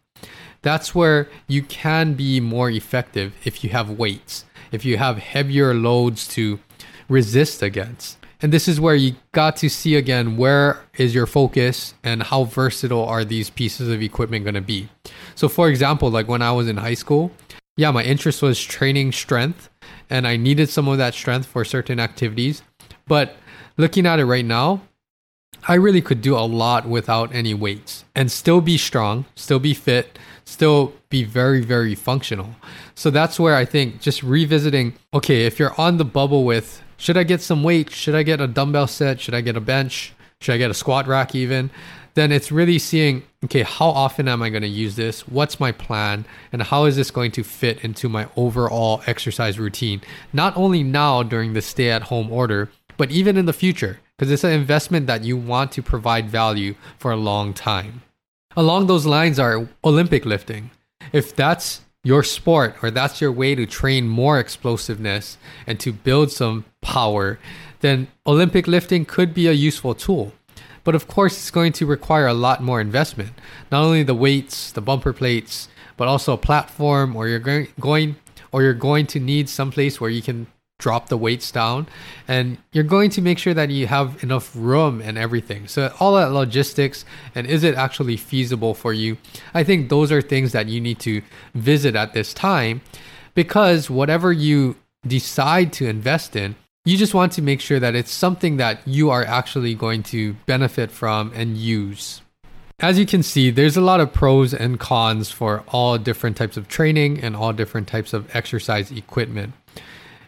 that's 0.61 0.95
where 0.95 1.29
you 1.47 1.61
can 1.61 2.13
be 2.13 2.39
more 2.39 2.71
effective 2.71 3.35
if 3.43 3.63
you 3.63 3.69
have 3.69 3.89
weights, 3.89 4.45
if 4.71 4.83
you 4.83 4.97
have 4.97 5.17
heavier 5.19 5.73
loads 5.73 6.27
to 6.29 6.59
resist 7.07 7.61
against. 7.61 8.17
And 8.41 8.51
this 8.51 8.67
is 8.67 8.79
where 8.79 8.95
you 8.95 9.15
got 9.31 9.57
to 9.57 9.69
see 9.69 9.95
again 9.95 10.37
where 10.37 10.81
is 10.97 11.15
your 11.15 11.25
focus 11.25 11.93
and 12.03 12.23
how 12.23 12.45
versatile 12.45 13.05
are 13.05 13.23
these 13.23 13.49
pieces 13.49 13.89
of 13.89 14.01
equipment 14.01 14.43
going 14.43 14.55
to 14.55 14.61
be. 14.61 14.89
So, 15.35 15.47
for 15.47 15.69
example, 15.69 16.09
like 16.09 16.27
when 16.27 16.41
I 16.41 16.51
was 16.51 16.67
in 16.67 16.77
high 16.77 16.95
school, 16.95 17.31
yeah, 17.77 17.91
my 17.91 18.03
interest 18.03 18.41
was 18.41 18.61
training 18.61 19.11
strength 19.11 19.69
and 20.09 20.27
I 20.27 20.37
needed 20.37 20.69
some 20.69 20.87
of 20.87 20.97
that 20.97 21.13
strength 21.13 21.45
for 21.45 21.65
certain 21.65 21.99
activities. 21.99 22.61
But 23.07 23.35
looking 23.77 24.05
at 24.05 24.19
it 24.19 24.25
right 24.25 24.45
now, 24.45 24.81
I 25.67 25.75
really 25.75 26.01
could 26.01 26.21
do 26.21 26.37
a 26.37 26.45
lot 26.45 26.87
without 26.87 27.33
any 27.33 27.53
weights 27.53 28.05
and 28.13 28.31
still 28.31 28.61
be 28.61 28.77
strong, 28.77 29.25
still 29.35 29.59
be 29.59 29.73
fit, 29.73 30.19
still 30.43 30.93
be 31.09 31.23
very, 31.23 31.61
very 31.61 31.95
functional. 31.95 32.55
So 32.93 33.09
that's 33.09 33.39
where 33.39 33.55
I 33.55 33.65
think 33.65 33.99
just 33.99 34.21
revisiting 34.21 34.93
okay, 35.13 35.45
if 35.45 35.57
you're 35.57 35.79
on 35.79 35.97
the 35.97 36.05
bubble 36.05 36.45
with 36.45 36.81
should 36.97 37.17
I 37.17 37.23
get 37.23 37.41
some 37.41 37.63
weight? 37.63 37.89
Should 37.89 38.15
I 38.15 38.23
get 38.23 38.39
a 38.39 38.47
dumbbell 38.47 38.87
set? 38.87 39.19
Should 39.19 39.33
I 39.33 39.41
get 39.41 39.57
a 39.57 39.61
bench? 39.61 40.13
Should 40.39 40.53
I 40.53 40.57
get 40.57 40.71
a 40.71 40.75
squat 40.75 41.07
rack 41.07 41.35
even? 41.35 41.71
then 42.15 42.31
it's 42.31 42.51
really 42.51 42.79
seeing 42.79 43.23
okay 43.43 43.61
how 43.61 43.87
often 43.87 44.27
am 44.27 44.41
i 44.41 44.49
going 44.49 44.61
to 44.61 44.67
use 44.67 44.95
this 44.95 45.27
what's 45.27 45.59
my 45.59 45.71
plan 45.71 46.25
and 46.51 46.63
how 46.63 46.85
is 46.85 46.95
this 46.95 47.11
going 47.11 47.31
to 47.31 47.43
fit 47.43 47.83
into 47.83 48.09
my 48.09 48.27
overall 48.35 49.01
exercise 49.05 49.59
routine 49.59 50.01
not 50.33 50.55
only 50.57 50.81
now 50.81 51.21
during 51.21 51.53
the 51.53 51.61
stay 51.61 51.91
at 51.91 52.03
home 52.03 52.31
order 52.31 52.69
but 52.97 53.11
even 53.11 53.37
in 53.37 53.45
the 53.45 53.53
future 53.53 53.99
because 54.17 54.31
it's 54.31 54.43
an 54.43 54.51
investment 54.51 55.07
that 55.07 55.23
you 55.23 55.37
want 55.37 55.71
to 55.73 55.81
provide 55.81 56.29
value 56.29 56.75
for 56.97 57.11
a 57.11 57.17
long 57.17 57.53
time. 57.53 58.01
Along 58.55 58.87
those 58.87 59.05
lines 59.05 59.39
are 59.39 59.67
olympic 59.83 60.25
lifting. 60.25 60.71
If 61.11 61.35
that's 61.35 61.81
your 62.03 62.23
sport 62.23 62.75
or 62.81 62.91
that's 62.91 63.19
your 63.19 63.31
way 63.31 63.55
to 63.55 63.65
train 63.65 64.07
more 64.07 64.39
explosiveness 64.39 65.37
and 65.67 65.79
to 65.79 65.91
build 65.91 66.31
some 66.31 66.65
power 66.81 67.39
then 67.85 68.07
olympic 68.25 68.67
lifting 68.67 69.05
could 69.05 69.33
be 69.33 69.47
a 69.47 69.51
useful 69.51 69.93
tool. 69.93 70.33
But 70.83 70.95
of 70.95 71.07
course, 71.07 71.37
it's 71.37 71.51
going 71.51 71.73
to 71.73 71.85
require 71.85 72.27
a 72.27 72.33
lot 72.33 72.63
more 72.63 72.81
investment. 72.81 73.31
Not 73.71 73.83
only 73.83 74.03
the 74.03 74.15
weights, 74.15 74.71
the 74.71 74.81
bumper 74.81 75.13
plates, 75.13 75.67
but 75.97 76.07
also 76.07 76.33
a 76.33 76.37
platform, 76.37 77.15
or 77.15 77.27
you're 77.27 77.67
going, 77.79 78.15
or 78.51 78.63
you're 78.63 78.73
going 78.73 79.07
to 79.07 79.19
need 79.19 79.49
some 79.49 79.71
place 79.71 79.99
where 79.99 80.09
you 80.09 80.21
can 80.21 80.47
drop 80.77 81.07
the 81.07 81.17
weights 81.17 81.51
down 81.51 81.87
and 82.27 82.57
you're 82.73 82.83
going 82.83 83.09
to 83.09 83.21
make 83.21 83.37
sure 83.37 83.53
that 83.53 83.69
you 83.69 83.87
have 83.87 84.21
enough 84.23 84.51
room 84.55 85.01
and 85.01 85.17
everything 85.17 85.67
so 85.67 85.93
all 85.99 86.15
that 86.15 86.31
logistics 86.31 87.05
and 87.33 87.47
is 87.47 87.63
it 87.63 87.75
actually 87.75 88.17
feasible 88.17 88.73
for 88.73 88.91
you 88.91 89.17
i 89.53 89.63
think 89.63 89.89
those 89.89 90.11
are 90.11 90.21
things 90.21 90.51
that 90.51 90.67
you 90.67 90.81
need 90.81 90.99
to 90.99 91.21
visit 91.53 91.95
at 91.95 92.13
this 92.13 92.33
time 92.33 92.81
because 93.33 93.89
whatever 93.89 94.33
you 94.33 94.75
decide 95.07 95.71
to 95.71 95.87
invest 95.87 96.35
in 96.35 96.55
you 96.85 96.97
just 96.97 97.15
want 97.15 97.31
to 97.33 97.41
make 97.41 97.61
sure 97.61 97.79
that 97.79 97.95
it's 97.95 98.11
something 98.11 98.57
that 98.57 98.79
you 98.87 99.09
are 99.09 99.25
actually 99.25 99.73
going 99.73 100.03
to 100.03 100.33
benefit 100.45 100.91
from 100.91 101.31
and 101.33 101.57
use. 101.57 102.21
As 102.79 102.99
you 102.99 103.07
can 103.07 103.23
see, 103.23 103.49
there's 103.49 103.75
a 103.75 103.81
lot 103.81 103.99
of 103.99 104.13
pros 104.13 104.53
and 104.53 104.79
cons 104.79 105.31
for 105.31 105.63
all 105.69 105.97
different 105.97 106.37
types 106.37 106.57
of 106.57 106.67
training 106.67 107.19
and 107.21 107.35
all 107.35 107.53
different 107.53 107.87
types 107.87 108.13
of 108.13 108.33
exercise 108.35 108.91
equipment. 108.91 109.53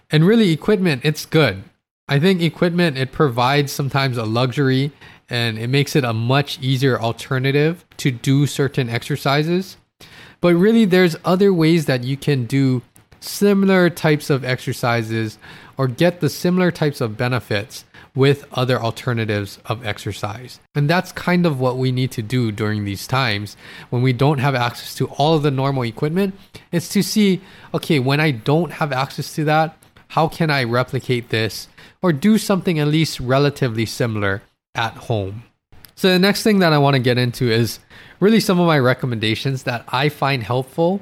And 0.10 0.26
really, 0.26 0.52
equipment, 0.52 1.02
it's 1.04 1.26
good. 1.26 1.64
I 2.08 2.20
think 2.20 2.42
equipment, 2.42 2.98
it 2.98 3.12
provides 3.12 3.72
sometimes 3.72 4.18
a 4.18 4.24
luxury 4.24 4.92
and 5.30 5.58
it 5.60 5.68
makes 5.68 5.96
it 5.96 6.06
a 6.06 6.14
much 6.14 6.58
easier 6.62 7.00
alternative 7.00 7.84
to 7.98 8.12
do 8.12 8.48
certain 8.48 8.90
exercises. 8.90 9.76
But 10.40 10.56
really, 10.56 10.86
there's 10.86 11.18
other 11.26 11.52
ways 11.52 11.86
that 11.88 12.04
you 12.04 12.16
can 12.16 12.46
do 12.46 12.82
similar 13.20 13.90
types 13.90 14.30
of 14.30 14.46
exercises 14.46 15.38
or 15.78 15.88
get 15.88 16.22
the 16.22 16.30
similar 16.30 16.72
types 16.72 17.02
of 17.02 17.18
benefits 17.18 17.84
with 18.16 18.48
other 18.54 18.82
alternatives 18.82 19.60
of 19.66 19.86
exercise. 19.86 20.60
And 20.74 20.90
that's 20.90 21.12
kind 21.12 21.46
of 21.46 21.60
what 21.60 21.78
we 21.78 21.92
need 21.92 22.12
to 22.12 22.22
do 22.22 22.52
during 22.52 22.84
these 22.84 23.06
times 23.06 23.56
when 23.90 24.02
we 24.02 24.14
don't 24.14 24.40
have 24.40 24.56
access 24.56 24.96
to 24.96 25.08
all 25.08 25.36
of 25.36 25.44
the 25.44 25.52
normal 25.52 25.84
equipment. 25.84 26.34
It's 26.72 26.90
to 26.90 27.04
see, 27.04 27.42
okay, 27.74 28.00
when 28.00 28.20
I 28.20 28.32
don't 28.32 28.72
have 28.72 28.92
access 28.92 29.36
to 29.36 29.44
that, 29.46 29.78
how 30.10 30.28
can 30.28 30.50
I 30.50 30.64
replicate 30.64 31.30
this 31.30 31.68
or 32.02 32.14
do 32.14 32.38
something 32.38 32.80
at 32.80 32.88
least 32.88 33.20
relatively 33.20 33.86
similar 33.86 34.42
at 34.76 34.94
home? 34.94 35.44
So, 35.96 36.10
the 36.10 36.20
next 36.20 36.44
thing 36.44 36.60
that 36.60 36.74
I 36.74 36.78
want 36.78 36.94
to 36.96 37.00
get 37.02 37.18
into 37.18 37.50
is 37.50 37.80
really 38.20 38.40
some 38.40 38.60
of 38.60 38.68
my 38.68 38.78
recommendations 38.78 39.64
that 39.64 39.84
I 39.88 40.10
find 40.10 40.44
helpful. 40.44 41.02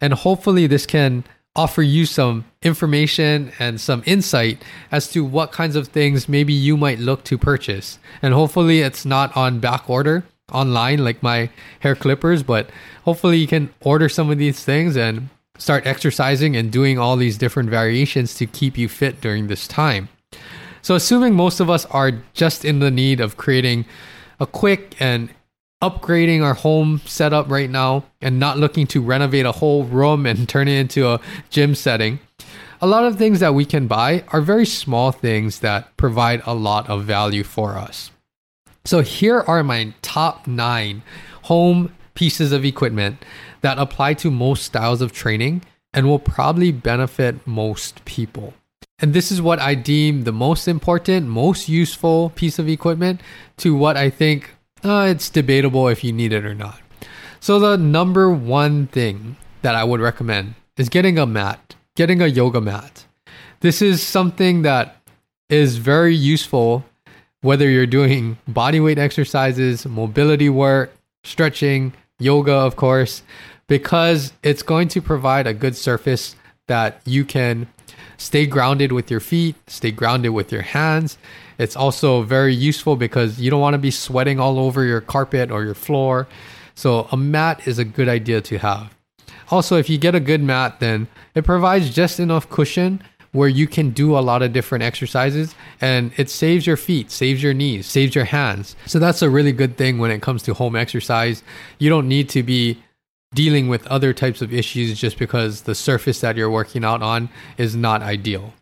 And 0.00 0.12
hopefully, 0.12 0.66
this 0.66 0.84
can 0.84 1.22
offer 1.54 1.82
you 1.82 2.06
some 2.06 2.44
information 2.62 3.52
and 3.58 3.80
some 3.80 4.02
insight 4.06 4.62
as 4.90 5.08
to 5.12 5.24
what 5.24 5.52
kinds 5.52 5.76
of 5.76 5.88
things 5.88 6.28
maybe 6.28 6.52
you 6.52 6.76
might 6.76 6.98
look 6.98 7.24
to 7.24 7.36
purchase. 7.36 7.98
And 8.22 8.32
hopefully 8.32 8.80
it's 8.80 9.04
not 9.04 9.36
on 9.36 9.60
back 9.60 9.88
order. 9.88 10.24
online, 10.50 11.02
like 11.02 11.22
my 11.22 11.48
hair 11.80 11.94
clippers, 11.94 12.42
but 12.42 12.68
hopefully 13.04 13.38
you 13.38 13.46
can 13.46 13.72
order 13.80 14.06
some 14.06 14.28
of 14.28 14.36
these 14.36 14.62
things 14.62 14.96
and 14.96 15.30
start 15.62 15.86
exercising 15.86 16.56
and 16.56 16.72
doing 16.72 16.98
all 16.98 17.16
these 17.16 17.38
different 17.38 17.70
variations 17.70 18.34
to 18.34 18.46
keep 18.46 18.76
you 18.76 18.88
fit 18.88 19.20
during 19.20 19.46
this 19.46 19.68
time. 19.68 20.08
So, 20.82 20.96
assuming 20.96 21.34
most 21.34 21.60
of 21.60 21.70
us 21.70 21.86
are 21.86 22.10
just 22.34 22.64
in 22.64 22.80
the 22.80 22.90
need 22.90 23.20
of 23.20 23.36
creating 23.36 23.84
a 24.40 24.46
quick 24.46 24.96
and 24.98 25.30
upgrading 25.80 26.42
our 26.42 26.54
home 26.54 27.00
setup 27.04 27.48
right 27.48 27.70
now 27.70 28.04
and 28.20 28.40
not 28.40 28.58
looking 28.58 28.88
to 28.88 29.00
renovate 29.00 29.46
a 29.46 29.52
whole 29.52 29.84
room 29.84 30.26
and 30.26 30.48
turn 30.48 30.66
it 30.66 30.78
into 30.78 31.08
a 31.08 31.20
gym 31.50 31.76
setting, 31.76 32.18
a 32.80 32.86
lot 32.88 33.04
of 33.04 33.16
things 33.16 33.38
that 33.38 33.54
we 33.54 33.64
can 33.64 33.86
buy 33.86 34.24
are 34.28 34.40
very 34.40 34.66
small 34.66 35.12
things 35.12 35.60
that 35.60 35.96
provide 35.96 36.42
a 36.44 36.54
lot 36.54 36.90
of 36.90 37.04
value 37.04 37.44
for 37.44 37.76
us. 37.76 38.10
So, 38.84 39.00
here 39.00 39.42
are 39.42 39.62
my 39.62 39.94
top 40.02 40.48
nine 40.48 41.04
home 41.42 41.92
pieces 42.14 42.52
of 42.52 42.64
equipment 42.64 43.24
that 43.60 43.78
apply 43.78 44.14
to 44.14 44.30
most 44.30 44.64
styles 44.64 45.00
of 45.00 45.12
training 45.12 45.62
and 45.92 46.06
will 46.06 46.18
probably 46.18 46.72
benefit 46.72 47.46
most 47.46 48.04
people. 48.04 48.54
And 48.98 49.14
this 49.14 49.32
is 49.32 49.42
what 49.42 49.58
I 49.58 49.74
deem 49.74 50.24
the 50.24 50.32
most 50.32 50.68
important, 50.68 51.26
most 51.26 51.68
useful 51.68 52.30
piece 52.30 52.58
of 52.58 52.68
equipment 52.68 53.20
to 53.58 53.74
what 53.74 53.96
I 53.96 54.10
think 54.10 54.54
uh, 54.84 55.06
it's 55.10 55.28
debatable 55.28 55.88
if 55.88 56.04
you 56.04 56.12
need 56.12 56.32
it 56.32 56.44
or 56.44 56.54
not. 56.54 56.80
So, 57.40 57.58
the 57.58 57.76
number 57.76 58.30
one 58.30 58.86
thing 58.86 59.36
that 59.62 59.74
I 59.74 59.82
would 59.82 60.00
recommend 60.00 60.54
is 60.76 60.88
getting 60.88 61.18
a 61.18 61.26
mat, 61.26 61.74
getting 61.96 62.22
a 62.22 62.26
yoga 62.26 62.60
mat. 62.60 63.04
This 63.60 63.82
is 63.82 64.02
something 64.02 64.62
that 64.62 64.96
is 65.48 65.76
very 65.76 66.14
useful 66.14 66.84
whether 67.42 67.68
you're 67.68 67.86
doing 67.86 68.38
bodyweight 68.48 68.98
exercises, 68.98 69.84
mobility 69.84 70.48
work, 70.48 70.92
stretching, 71.24 71.92
yoga, 72.22 72.52
of 72.52 72.76
course, 72.76 73.22
because 73.66 74.32
it's 74.42 74.62
going 74.62 74.88
to 74.88 75.02
provide 75.02 75.46
a 75.46 75.54
good 75.54 75.76
surface 75.76 76.36
that 76.68 77.00
you 77.04 77.24
can 77.24 77.66
stay 78.16 78.46
grounded 78.46 78.92
with 78.92 79.10
your 79.10 79.20
feet, 79.20 79.56
stay 79.66 79.90
grounded 79.90 80.32
with 80.32 80.52
your 80.52 80.62
hands. 80.62 81.18
It's 81.58 81.76
also 81.76 82.22
very 82.22 82.54
useful 82.54 82.96
because 82.96 83.40
you 83.40 83.50
don't 83.50 83.60
want 83.60 83.74
to 83.74 83.78
be 83.78 83.90
sweating 83.90 84.40
all 84.40 84.58
over 84.58 84.84
your 84.84 85.00
carpet 85.00 85.50
or 85.50 85.64
your 85.64 85.74
floor. 85.74 86.28
So, 86.74 87.08
a 87.12 87.16
mat 87.16 87.66
is 87.66 87.78
a 87.78 87.84
good 87.84 88.08
idea 88.08 88.40
to 88.40 88.58
have. 88.58 88.94
Also, 89.50 89.76
if 89.76 89.90
you 89.90 89.98
get 89.98 90.14
a 90.14 90.20
good 90.20 90.42
mat, 90.42 90.80
then 90.80 91.08
it 91.34 91.44
provides 91.44 91.90
just 91.90 92.18
enough 92.18 92.48
cushion 92.48 93.02
where 93.32 93.48
you 93.48 93.66
can 93.66 93.90
do 93.90 94.16
a 94.16 94.20
lot 94.20 94.42
of 94.42 94.52
different 94.52 94.84
exercises 94.84 95.54
and 95.80 96.12
it 96.16 96.28
saves 96.30 96.66
your 96.66 96.76
feet, 96.76 97.10
saves 97.10 97.42
your 97.42 97.54
knees, 97.54 97.86
saves 97.86 98.14
your 98.14 98.24
hands. 98.24 98.76
So, 98.86 98.98
that's 98.98 99.22
a 99.22 99.30
really 99.30 99.52
good 99.52 99.76
thing 99.76 99.98
when 99.98 100.10
it 100.10 100.22
comes 100.22 100.42
to 100.44 100.54
home 100.54 100.76
exercise. 100.76 101.42
You 101.78 101.90
don't 101.90 102.08
need 102.08 102.28
to 102.30 102.42
be 102.42 102.82
dealing 103.34 103.68
with 103.68 103.86
other 103.86 104.12
types 104.12 104.42
of 104.42 104.52
issues 104.52 105.00
just 105.00 105.18
because 105.18 105.62
the 105.62 105.74
surface 105.74 106.20
that 106.20 106.36
you're 106.36 106.50
working 106.50 106.84
out 106.84 107.02
on 107.02 107.28
is 107.56 107.74
not 107.74 108.02
ideal. 108.02 108.52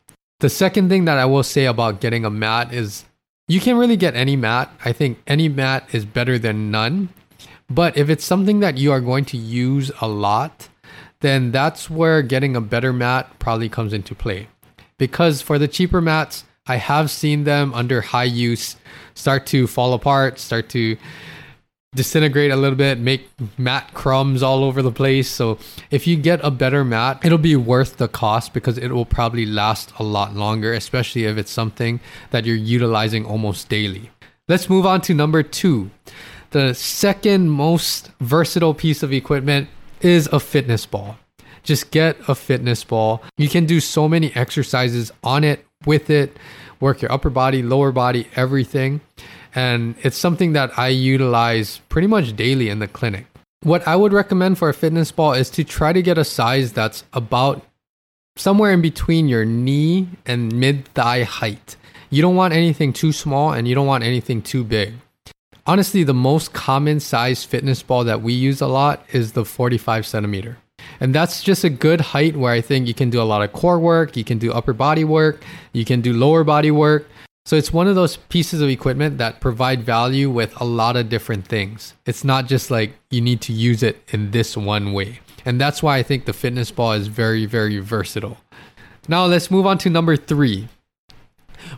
The 0.40 0.48
second 0.48 0.88
thing 0.88 1.04
that 1.04 1.18
I 1.18 1.26
will 1.26 1.42
say 1.42 1.66
about 1.66 2.00
getting 2.00 2.24
a 2.24 2.30
mat 2.30 2.72
is 2.72 3.04
you 3.48 3.60
can 3.60 3.76
really 3.76 3.96
get 3.96 4.14
any 4.14 4.36
mat. 4.36 4.72
I 4.84 4.92
think 4.92 5.20
any 5.26 5.48
mat 5.48 5.88
is 5.92 6.04
better 6.04 6.38
than 6.38 6.70
none. 6.70 7.08
But 7.68 7.96
if 7.96 8.08
it's 8.08 8.24
something 8.24 8.60
that 8.60 8.78
you 8.78 8.90
are 8.92 9.00
going 9.00 9.24
to 9.26 9.36
use 9.36 9.90
a 10.00 10.08
lot, 10.08 10.68
then 11.20 11.52
that's 11.52 11.90
where 11.90 12.22
getting 12.22 12.56
a 12.56 12.60
better 12.60 12.92
mat 12.92 13.38
probably 13.38 13.68
comes 13.68 13.92
into 13.92 14.14
play. 14.14 14.48
Because 15.00 15.40
for 15.40 15.58
the 15.58 15.66
cheaper 15.66 16.02
mats, 16.02 16.44
I 16.66 16.76
have 16.76 17.10
seen 17.10 17.44
them 17.44 17.72
under 17.72 18.02
high 18.02 18.24
use 18.24 18.76
start 19.14 19.46
to 19.46 19.66
fall 19.66 19.94
apart, 19.94 20.38
start 20.38 20.68
to 20.68 20.98
disintegrate 21.94 22.50
a 22.50 22.56
little 22.56 22.76
bit, 22.76 22.98
make 22.98 23.30
mat 23.56 23.94
crumbs 23.94 24.42
all 24.42 24.62
over 24.62 24.82
the 24.82 24.92
place. 24.92 25.30
So 25.30 25.58
if 25.90 26.06
you 26.06 26.16
get 26.16 26.44
a 26.44 26.50
better 26.50 26.84
mat, 26.84 27.18
it'll 27.24 27.38
be 27.38 27.56
worth 27.56 27.96
the 27.96 28.08
cost 28.08 28.52
because 28.52 28.76
it 28.76 28.92
will 28.92 29.06
probably 29.06 29.46
last 29.46 29.90
a 29.98 30.02
lot 30.02 30.34
longer, 30.34 30.74
especially 30.74 31.24
if 31.24 31.38
it's 31.38 31.50
something 31.50 31.98
that 32.28 32.44
you're 32.44 32.54
utilizing 32.54 33.24
almost 33.24 33.70
daily. 33.70 34.10
Let's 34.48 34.68
move 34.68 34.84
on 34.84 35.00
to 35.02 35.14
number 35.14 35.42
two. 35.42 35.90
The 36.50 36.74
second 36.74 37.48
most 37.48 38.10
versatile 38.20 38.74
piece 38.74 39.02
of 39.02 39.14
equipment 39.14 39.70
is 40.02 40.28
a 40.30 40.40
fitness 40.40 40.84
ball. 40.84 41.16
Just 41.62 41.90
get 41.90 42.16
a 42.28 42.34
fitness 42.34 42.84
ball. 42.84 43.22
You 43.36 43.48
can 43.48 43.66
do 43.66 43.80
so 43.80 44.08
many 44.08 44.34
exercises 44.34 45.12
on 45.22 45.44
it, 45.44 45.64
with 45.86 46.10
it, 46.10 46.36
work 46.80 47.02
your 47.02 47.12
upper 47.12 47.30
body, 47.30 47.62
lower 47.62 47.92
body, 47.92 48.28
everything 48.36 49.00
and 49.54 49.94
it's 50.02 50.16
something 50.16 50.52
that 50.52 50.78
I 50.78 50.88
utilize 50.88 51.78
pretty 51.88 52.06
much 52.06 52.36
daily 52.36 52.68
in 52.68 52.78
the 52.78 52.88
clinic. 52.88 53.26
What 53.62 53.86
I 53.86 53.96
would 53.96 54.12
recommend 54.12 54.58
for 54.58 54.68
a 54.68 54.74
fitness 54.74 55.12
ball 55.12 55.32
is 55.32 55.50
to 55.50 55.64
try 55.64 55.92
to 55.92 56.02
get 56.02 56.18
a 56.18 56.24
size 56.24 56.72
that's 56.72 57.04
about 57.12 57.62
somewhere 58.36 58.72
in 58.72 58.80
between 58.80 59.28
your 59.28 59.44
knee 59.44 60.08
and 60.24 60.52
mid 60.54 60.86
thigh 60.88 61.24
height. 61.24 61.76
You 62.08 62.22
don't 62.22 62.36
want 62.36 62.54
anything 62.54 62.92
too 62.92 63.12
small 63.12 63.52
and 63.52 63.68
you 63.68 63.74
don't 63.74 63.86
want 63.86 64.04
anything 64.04 64.40
too 64.40 64.64
big. 64.64 64.94
Honestly, 65.66 66.04
the 66.04 66.14
most 66.14 66.52
common 66.52 67.00
size 67.00 67.44
fitness 67.44 67.82
ball 67.82 68.04
that 68.04 68.22
we 68.22 68.32
use 68.32 68.60
a 68.60 68.66
lot 68.66 69.04
is 69.12 69.32
the 69.32 69.44
45 69.44 70.06
centimeter. 70.06 70.56
And 71.00 71.14
that's 71.14 71.42
just 71.42 71.64
a 71.64 71.70
good 71.70 72.00
height 72.00 72.36
where 72.36 72.52
I 72.52 72.60
think 72.60 72.86
you 72.86 72.94
can 72.94 73.10
do 73.10 73.20
a 73.20 73.24
lot 73.24 73.42
of 73.42 73.52
core 73.52 73.78
work, 73.78 74.16
you 74.16 74.24
can 74.24 74.38
do 74.38 74.52
upper 74.52 74.72
body 74.72 75.04
work, 75.04 75.42
you 75.72 75.84
can 75.84 76.00
do 76.00 76.12
lower 76.12 76.44
body 76.44 76.70
work. 76.70 77.06
So 77.46 77.56
it's 77.56 77.72
one 77.72 77.88
of 77.88 77.94
those 77.94 78.16
pieces 78.16 78.60
of 78.60 78.68
equipment 78.68 79.18
that 79.18 79.40
provide 79.40 79.82
value 79.82 80.30
with 80.30 80.58
a 80.60 80.64
lot 80.64 80.96
of 80.96 81.08
different 81.08 81.46
things. 81.46 81.94
It's 82.06 82.22
not 82.22 82.46
just 82.46 82.70
like 82.70 82.92
you 83.10 83.20
need 83.20 83.40
to 83.42 83.52
use 83.52 83.82
it 83.82 84.02
in 84.08 84.30
this 84.30 84.56
one 84.56 84.92
way. 84.92 85.20
And 85.44 85.60
that's 85.60 85.82
why 85.82 85.96
I 85.96 86.02
think 86.02 86.26
the 86.26 86.32
fitness 86.32 86.70
ball 86.70 86.92
is 86.92 87.06
very, 87.06 87.46
very 87.46 87.78
versatile. 87.78 88.36
Now 89.08 89.24
let's 89.24 89.50
move 89.50 89.66
on 89.66 89.78
to 89.78 89.90
number 89.90 90.16
three. 90.16 90.68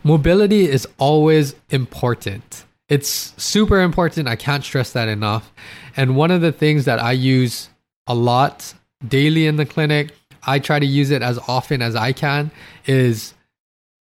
Mobility 0.03 0.69
is 0.69 0.87
always 0.97 1.55
important. 1.69 2.65
It's 2.89 3.33
super 3.37 3.81
important. 3.81 4.27
I 4.27 4.35
can't 4.35 4.63
stress 4.63 4.91
that 4.91 5.07
enough. 5.07 5.51
And 5.95 6.15
one 6.15 6.31
of 6.31 6.41
the 6.41 6.51
things 6.51 6.85
that 6.85 7.01
I 7.01 7.13
use 7.13 7.69
a 8.05 8.13
lot 8.13 8.73
daily 9.07 9.47
in 9.47 9.55
the 9.55 9.65
clinic, 9.65 10.11
I 10.45 10.59
try 10.59 10.79
to 10.79 10.85
use 10.85 11.11
it 11.11 11.21
as 11.21 11.39
often 11.47 11.81
as 11.81 11.95
I 11.95 12.11
can, 12.11 12.51
is 12.85 13.33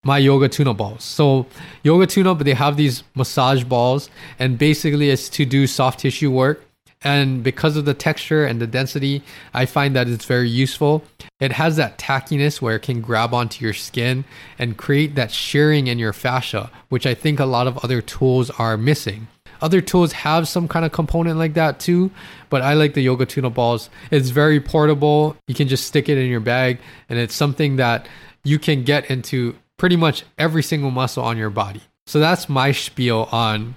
my 0.05 0.19
yoga 0.19 0.49
tune-up 0.49 0.77
balls. 0.77 1.05
So 1.05 1.47
yoga 1.85 2.07
tune-up, 2.07 2.41
they 2.41 2.55
have 2.55 2.77
these 2.77 3.05
massage 3.15 3.63
balls, 3.65 4.11
and 4.39 4.59
basically 4.59 5.11
it's 5.11 5.29
to 5.31 5.45
do 5.45 5.67
soft 5.67 6.01
tissue 6.01 6.31
work. 6.31 6.65
And 7.05 7.43
because 7.43 7.77
of 7.77 7.85
the 7.85 7.95
texture 7.95 8.45
and 8.45 8.61
the 8.61 8.67
density, 8.67 9.23
I 9.53 9.67
find 9.67 9.95
that 9.97 10.09
it's 10.09 10.25
very 10.25 10.49
useful. 10.49 11.03
It 11.41 11.53
has 11.53 11.77
that 11.77 11.99
tackiness 11.99 12.63
where 12.63 12.77
it 12.77 12.83
can 12.83 13.01
grab 13.01 13.35
onto 13.35 13.65
your 13.65 13.75
skin 13.75 14.25
and 14.57 14.77
create 14.77 15.17
that 15.17 15.33
shearing 15.33 15.89
in 15.89 15.99
your 15.99 16.13
fascia, 16.13 16.71
which 16.91 17.05
I 17.05 17.15
think 17.15 17.41
a 17.41 17.45
lot 17.45 17.67
of 17.67 17.79
other 17.79 18.03
tools 18.03 18.51
are 18.51 18.77
missing. 18.77 19.27
Other 19.63 19.81
tools 19.81 20.13
have 20.13 20.49
some 20.49 20.69
kind 20.69 20.85
of 20.85 20.93
component 20.93 21.39
like 21.39 21.55
that 21.55 21.81
too, 21.81 22.11
but 22.51 22.61
I 22.61 22.75
like 22.75 22.93
the 22.93 23.01
yoga 23.01 23.25
tune-up 23.25 23.55
balls. 23.55 23.89
It's 24.11 24.29
very 24.29 24.61
portable. 24.61 25.37
You 25.47 25.55
can 25.55 25.69
just 25.69 25.87
stick 25.87 26.09
it 26.09 26.19
in 26.19 26.29
your 26.29 26.41
bag, 26.41 26.81
and 27.09 27.19
it's 27.19 27.35
something 27.35 27.77
that 27.77 28.07
you 28.45 28.59
can 28.59 28.83
get 28.83 29.09
into 29.09 29.57
pretty 29.79 29.97
much 29.97 30.25
every 30.37 30.63
single 30.63 30.91
muscle 30.91 31.25
on 31.25 31.39
your 31.39 31.51
body. 31.51 31.81
So 32.07 32.19
that's 32.19 32.49
my 32.49 32.73
spiel 32.73 33.29
on 33.33 33.77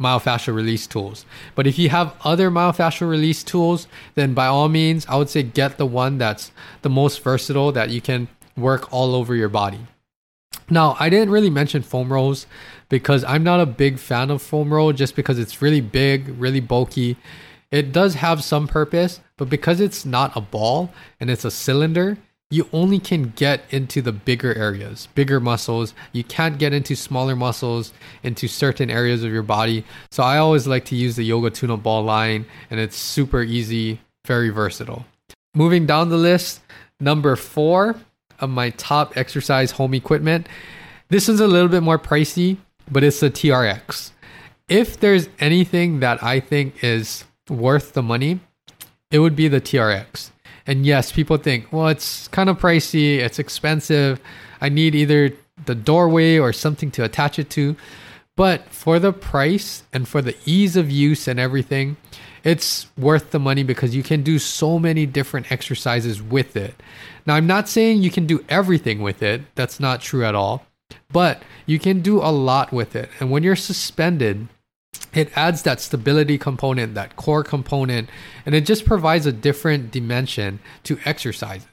myofascial 0.00 0.54
release 0.54 0.86
tools. 0.86 1.26
But 1.54 1.66
if 1.66 1.78
you 1.78 1.90
have 1.90 2.14
other 2.24 2.50
myofascial 2.50 3.08
release 3.08 3.42
tools, 3.42 3.86
then 4.14 4.32
by 4.32 4.46
all 4.46 4.68
means, 4.68 5.04
I 5.06 5.16
would 5.16 5.28
say 5.28 5.42
get 5.42 5.76
the 5.76 5.86
one 5.86 6.18
that's 6.18 6.52
the 6.82 6.88
most 6.88 7.22
versatile 7.22 7.72
that 7.72 7.90
you 7.90 8.00
can 8.00 8.28
work 8.56 8.92
all 8.92 9.14
over 9.14 9.34
your 9.34 9.48
body. 9.48 9.80
Now, 10.70 10.96
I 11.00 11.08
didn't 11.08 11.30
really 11.30 11.50
mention 11.50 11.82
foam 11.82 12.12
rolls 12.12 12.46
because 12.88 13.24
I'm 13.24 13.42
not 13.42 13.60
a 13.60 13.66
big 13.66 13.98
fan 13.98 14.30
of 14.30 14.42
foam 14.42 14.72
roll 14.72 14.92
just 14.92 15.16
because 15.16 15.38
it's 15.38 15.62
really 15.62 15.80
big, 15.80 16.28
really 16.38 16.60
bulky. 16.60 17.16
It 17.70 17.92
does 17.92 18.14
have 18.14 18.44
some 18.44 18.66
purpose, 18.66 19.20
but 19.36 19.48
because 19.48 19.80
it's 19.80 20.04
not 20.04 20.36
a 20.36 20.40
ball 20.40 20.90
and 21.20 21.30
it's 21.30 21.44
a 21.44 21.50
cylinder, 21.50 22.18
you 22.50 22.66
only 22.72 22.98
can 22.98 23.34
get 23.36 23.62
into 23.70 24.00
the 24.00 24.12
bigger 24.12 24.54
areas, 24.54 25.08
bigger 25.14 25.38
muscles. 25.38 25.92
You 26.12 26.24
can't 26.24 26.58
get 26.58 26.72
into 26.72 26.96
smaller 26.96 27.36
muscles, 27.36 27.92
into 28.22 28.48
certain 28.48 28.90
areas 28.90 29.22
of 29.22 29.32
your 29.32 29.42
body. 29.42 29.84
So 30.10 30.22
I 30.22 30.38
always 30.38 30.66
like 30.66 30.86
to 30.86 30.96
use 30.96 31.16
the 31.16 31.24
Yoga 31.24 31.50
Tune-Up 31.50 31.82
Ball 31.82 32.02
line, 32.04 32.46
and 32.70 32.80
it's 32.80 32.96
super 32.96 33.42
easy, 33.42 34.00
very 34.26 34.48
versatile. 34.48 35.04
Moving 35.54 35.84
down 35.84 36.08
the 36.08 36.16
list, 36.16 36.60
number 37.00 37.36
four 37.36 37.96
of 38.40 38.50
my 38.50 38.70
top 38.70 39.16
exercise 39.16 39.72
home 39.72 39.94
equipment. 39.94 40.48
This 41.08 41.28
is 41.28 41.40
a 41.40 41.46
little 41.46 41.68
bit 41.68 41.82
more 41.82 41.98
pricey, 41.98 42.58
but 42.90 43.02
it's 43.02 43.20
the 43.20 43.30
TRX. 43.30 44.10
If 44.68 45.00
there's 45.00 45.28
anything 45.38 46.00
that 46.00 46.22
I 46.22 46.40
think 46.40 46.84
is 46.84 47.24
worth 47.48 47.94
the 47.94 48.02
money, 48.02 48.40
it 49.10 49.20
would 49.20 49.34
be 49.34 49.48
the 49.48 49.60
TRX. 49.60 50.30
And 50.66 50.84
yes, 50.84 51.12
people 51.12 51.38
think, 51.38 51.72
well, 51.72 51.88
it's 51.88 52.28
kind 52.28 52.50
of 52.50 52.58
pricey, 52.58 53.18
it's 53.18 53.38
expensive. 53.38 54.20
I 54.60 54.68
need 54.68 54.94
either 54.94 55.32
the 55.64 55.74
doorway 55.74 56.38
or 56.38 56.52
something 56.52 56.90
to 56.92 57.04
attach 57.04 57.38
it 57.38 57.48
to. 57.50 57.74
But 58.36 58.68
for 58.68 58.98
the 58.98 59.12
price 59.12 59.82
and 59.92 60.06
for 60.06 60.22
the 60.22 60.36
ease 60.44 60.76
of 60.76 60.90
use 60.90 61.26
and 61.26 61.40
everything, 61.40 61.96
it's 62.44 62.86
worth 62.96 63.30
the 63.30 63.38
money 63.38 63.62
because 63.62 63.94
you 63.94 64.02
can 64.02 64.22
do 64.22 64.38
so 64.38 64.78
many 64.78 65.06
different 65.06 65.50
exercises 65.50 66.22
with 66.22 66.56
it. 66.56 66.74
Now, 67.26 67.34
I'm 67.34 67.46
not 67.46 67.68
saying 67.68 68.02
you 68.02 68.10
can 68.10 68.26
do 68.26 68.44
everything 68.48 69.02
with 69.02 69.22
it, 69.22 69.42
that's 69.54 69.80
not 69.80 70.00
true 70.00 70.24
at 70.24 70.34
all, 70.34 70.64
but 71.12 71.42
you 71.66 71.78
can 71.78 72.00
do 72.00 72.18
a 72.18 72.32
lot 72.32 72.72
with 72.72 72.96
it. 72.96 73.10
And 73.20 73.30
when 73.30 73.42
you're 73.42 73.56
suspended, 73.56 74.48
it 75.12 75.36
adds 75.36 75.62
that 75.62 75.80
stability 75.80 76.38
component, 76.38 76.94
that 76.94 77.16
core 77.16 77.44
component, 77.44 78.08
and 78.46 78.54
it 78.54 78.64
just 78.64 78.84
provides 78.84 79.26
a 79.26 79.32
different 79.32 79.90
dimension 79.90 80.60
to 80.84 80.98
exercises. 81.04 81.66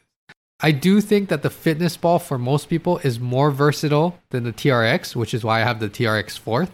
I 0.61 0.71
do 0.71 1.01
think 1.01 1.29
that 1.29 1.43
the 1.43 1.49
fitness 1.49 1.97
ball 1.97 2.17
for 2.17 2.37
most 2.37 2.69
people 2.69 2.99
is 2.99 3.19
more 3.19 3.51
versatile 3.51 4.17
than 4.29 4.45
the 4.45 4.53
TRX, 4.53 5.15
which 5.15 5.33
is 5.33 5.43
why 5.43 5.61
I 5.61 5.65
have 5.65 5.79
the 5.79 5.89
TRX 5.89 6.39
fourth. 6.39 6.71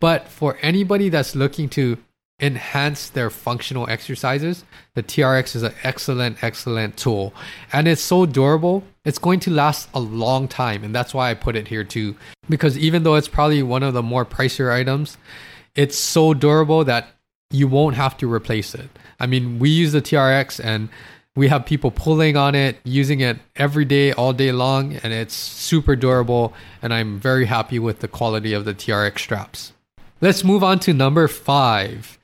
But 0.00 0.28
for 0.28 0.56
anybody 0.62 1.08
that's 1.08 1.36
looking 1.36 1.68
to 1.70 1.98
enhance 2.40 3.08
their 3.10 3.30
functional 3.30 3.88
exercises, 3.88 4.64
the 4.94 5.02
TRX 5.02 5.56
is 5.56 5.62
an 5.62 5.74
excellent, 5.82 6.42
excellent 6.42 6.96
tool. 6.96 7.34
And 7.72 7.88
it's 7.88 8.00
so 8.00 8.26
durable, 8.26 8.84
it's 9.04 9.18
going 9.18 9.40
to 9.40 9.50
last 9.50 9.88
a 9.92 10.00
long 10.00 10.46
time. 10.46 10.84
And 10.84 10.94
that's 10.94 11.12
why 11.12 11.30
I 11.30 11.34
put 11.34 11.56
it 11.56 11.68
here 11.68 11.84
too. 11.84 12.16
Because 12.48 12.78
even 12.78 13.02
though 13.02 13.16
it's 13.16 13.28
probably 13.28 13.62
one 13.62 13.82
of 13.82 13.94
the 13.94 14.02
more 14.02 14.24
pricier 14.24 14.72
items, 14.72 15.18
it's 15.74 15.98
so 15.98 16.34
durable 16.34 16.84
that 16.84 17.08
you 17.50 17.66
won't 17.66 17.96
have 17.96 18.16
to 18.18 18.32
replace 18.32 18.74
it. 18.74 18.90
I 19.18 19.26
mean, 19.26 19.58
we 19.58 19.70
use 19.70 19.92
the 19.92 20.02
TRX 20.02 20.64
and 20.64 20.88
we 21.34 21.48
have 21.48 21.66
people 21.66 21.90
pulling 21.90 22.36
on 22.36 22.54
it, 22.54 22.78
using 22.84 23.20
it 23.20 23.38
every 23.56 23.84
day, 23.84 24.12
all 24.12 24.32
day 24.32 24.50
long, 24.50 24.94
and 24.96 25.12
it's 25.12 25.34
super 25.34 25.94
durable. 25.94 26.52
And 26.82 26.92
I'm 26.92 27.20
very 27.20 27.46
happy 27.46 27.78
with 27.78 28.00
the 28.00 28.08
quality 28.08 28.52
of 28.52 28.64
the 28.64 28.74
TRX 28.74 29.20
straps. 29.20 29.72
Let's 30.20 30.42
move 30.42 30.64
on 30.64 30.80
to 30.80 30.92
number 30.92 31.28
five. 31.28 32.18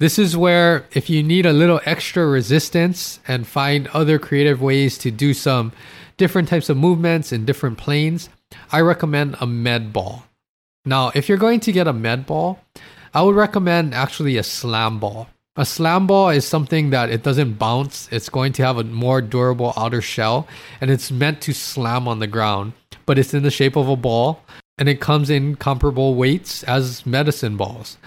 This 0.00 0.18
is 0.18 0.36
where, 0.36 0.86
if 0.90 1.08
you 1.08 1.22
need 1.22 1.46
a 1.46 1.52
little 1.52 1.80
extra 1.84 2.26
resistance 2.26 3.20
and 3.28 3.46
find 3.46 3.86
other 3.88 4.18
creative 4.18 4.60
ways 4.60 4.98
to 4.98 5.12
do 5.12 5.32
some 5.32 5.70
different 6.16 6.48
types 6.48 6.68
of 6.68 6.76
movements 6.76 7.30
in 7.30 7.44
different 7.44 7.78
planes, 7.78 8.30
I 8.72 8.80
recommend 8.80 9.36
a 9.38 9.46
med 9.46 9.92
ball. 9.92 10.24
Now, 10.84 11.12
if 11.14 11.28
you're 11.28 11.38
going 11.38 11.60
to 11.60 11.70
get 11.70 11.86
a 11.86 11.92
med 11.92 12.26
ball, 12.26 12.58
I 13.14 13.22
would 13.22 13.36
recommend 13.36 13.94
actually 13.94 14.36
a 14.36 14.42
slam 14.42 14.98
ball. 14.98 15.28
A 15.54 15.64
slam 15.64 16.08
ball 16.08 16.30
is 16.30 16.44
something 16.44 16.90
that 16.90 17.10
it 17.10 17.22
doesn't 17.22 17.60
bounce. 17.60 18.08
It's 18.10 18.28
going 18.28 18.54
to 18.54 18.64
have 18.64 18.78
a 18.78 18.82
more 18.82 19.22
durable 19.22 19.72
outer 19.76 20.02
shell 20.02 20.48
and 20.80 20.90
it's 20.90 21.12
meant 21.12 21.42
to 21.42 21.52
slam 21.52 22.08
on 22.08 22.18
the 22.18 22.26
ground, 22.26 22.72
but 23.06 23.20
it's 23.20 23.34
in 23.34 23.44
the 23.44 23.52
shape 23.52 23.76
of 23.76 23.88
a 23.88 23.94
ball 23.94 24.42
and 24.80 24.88
it 24.88 25.00
comes 25.00 25.30
in 25.30 25.54
comparable 25.56 26.14
weights 26.16 26.64
as 26.64 27.06
medicine 27.06 27.56
balls. 27.56 27.98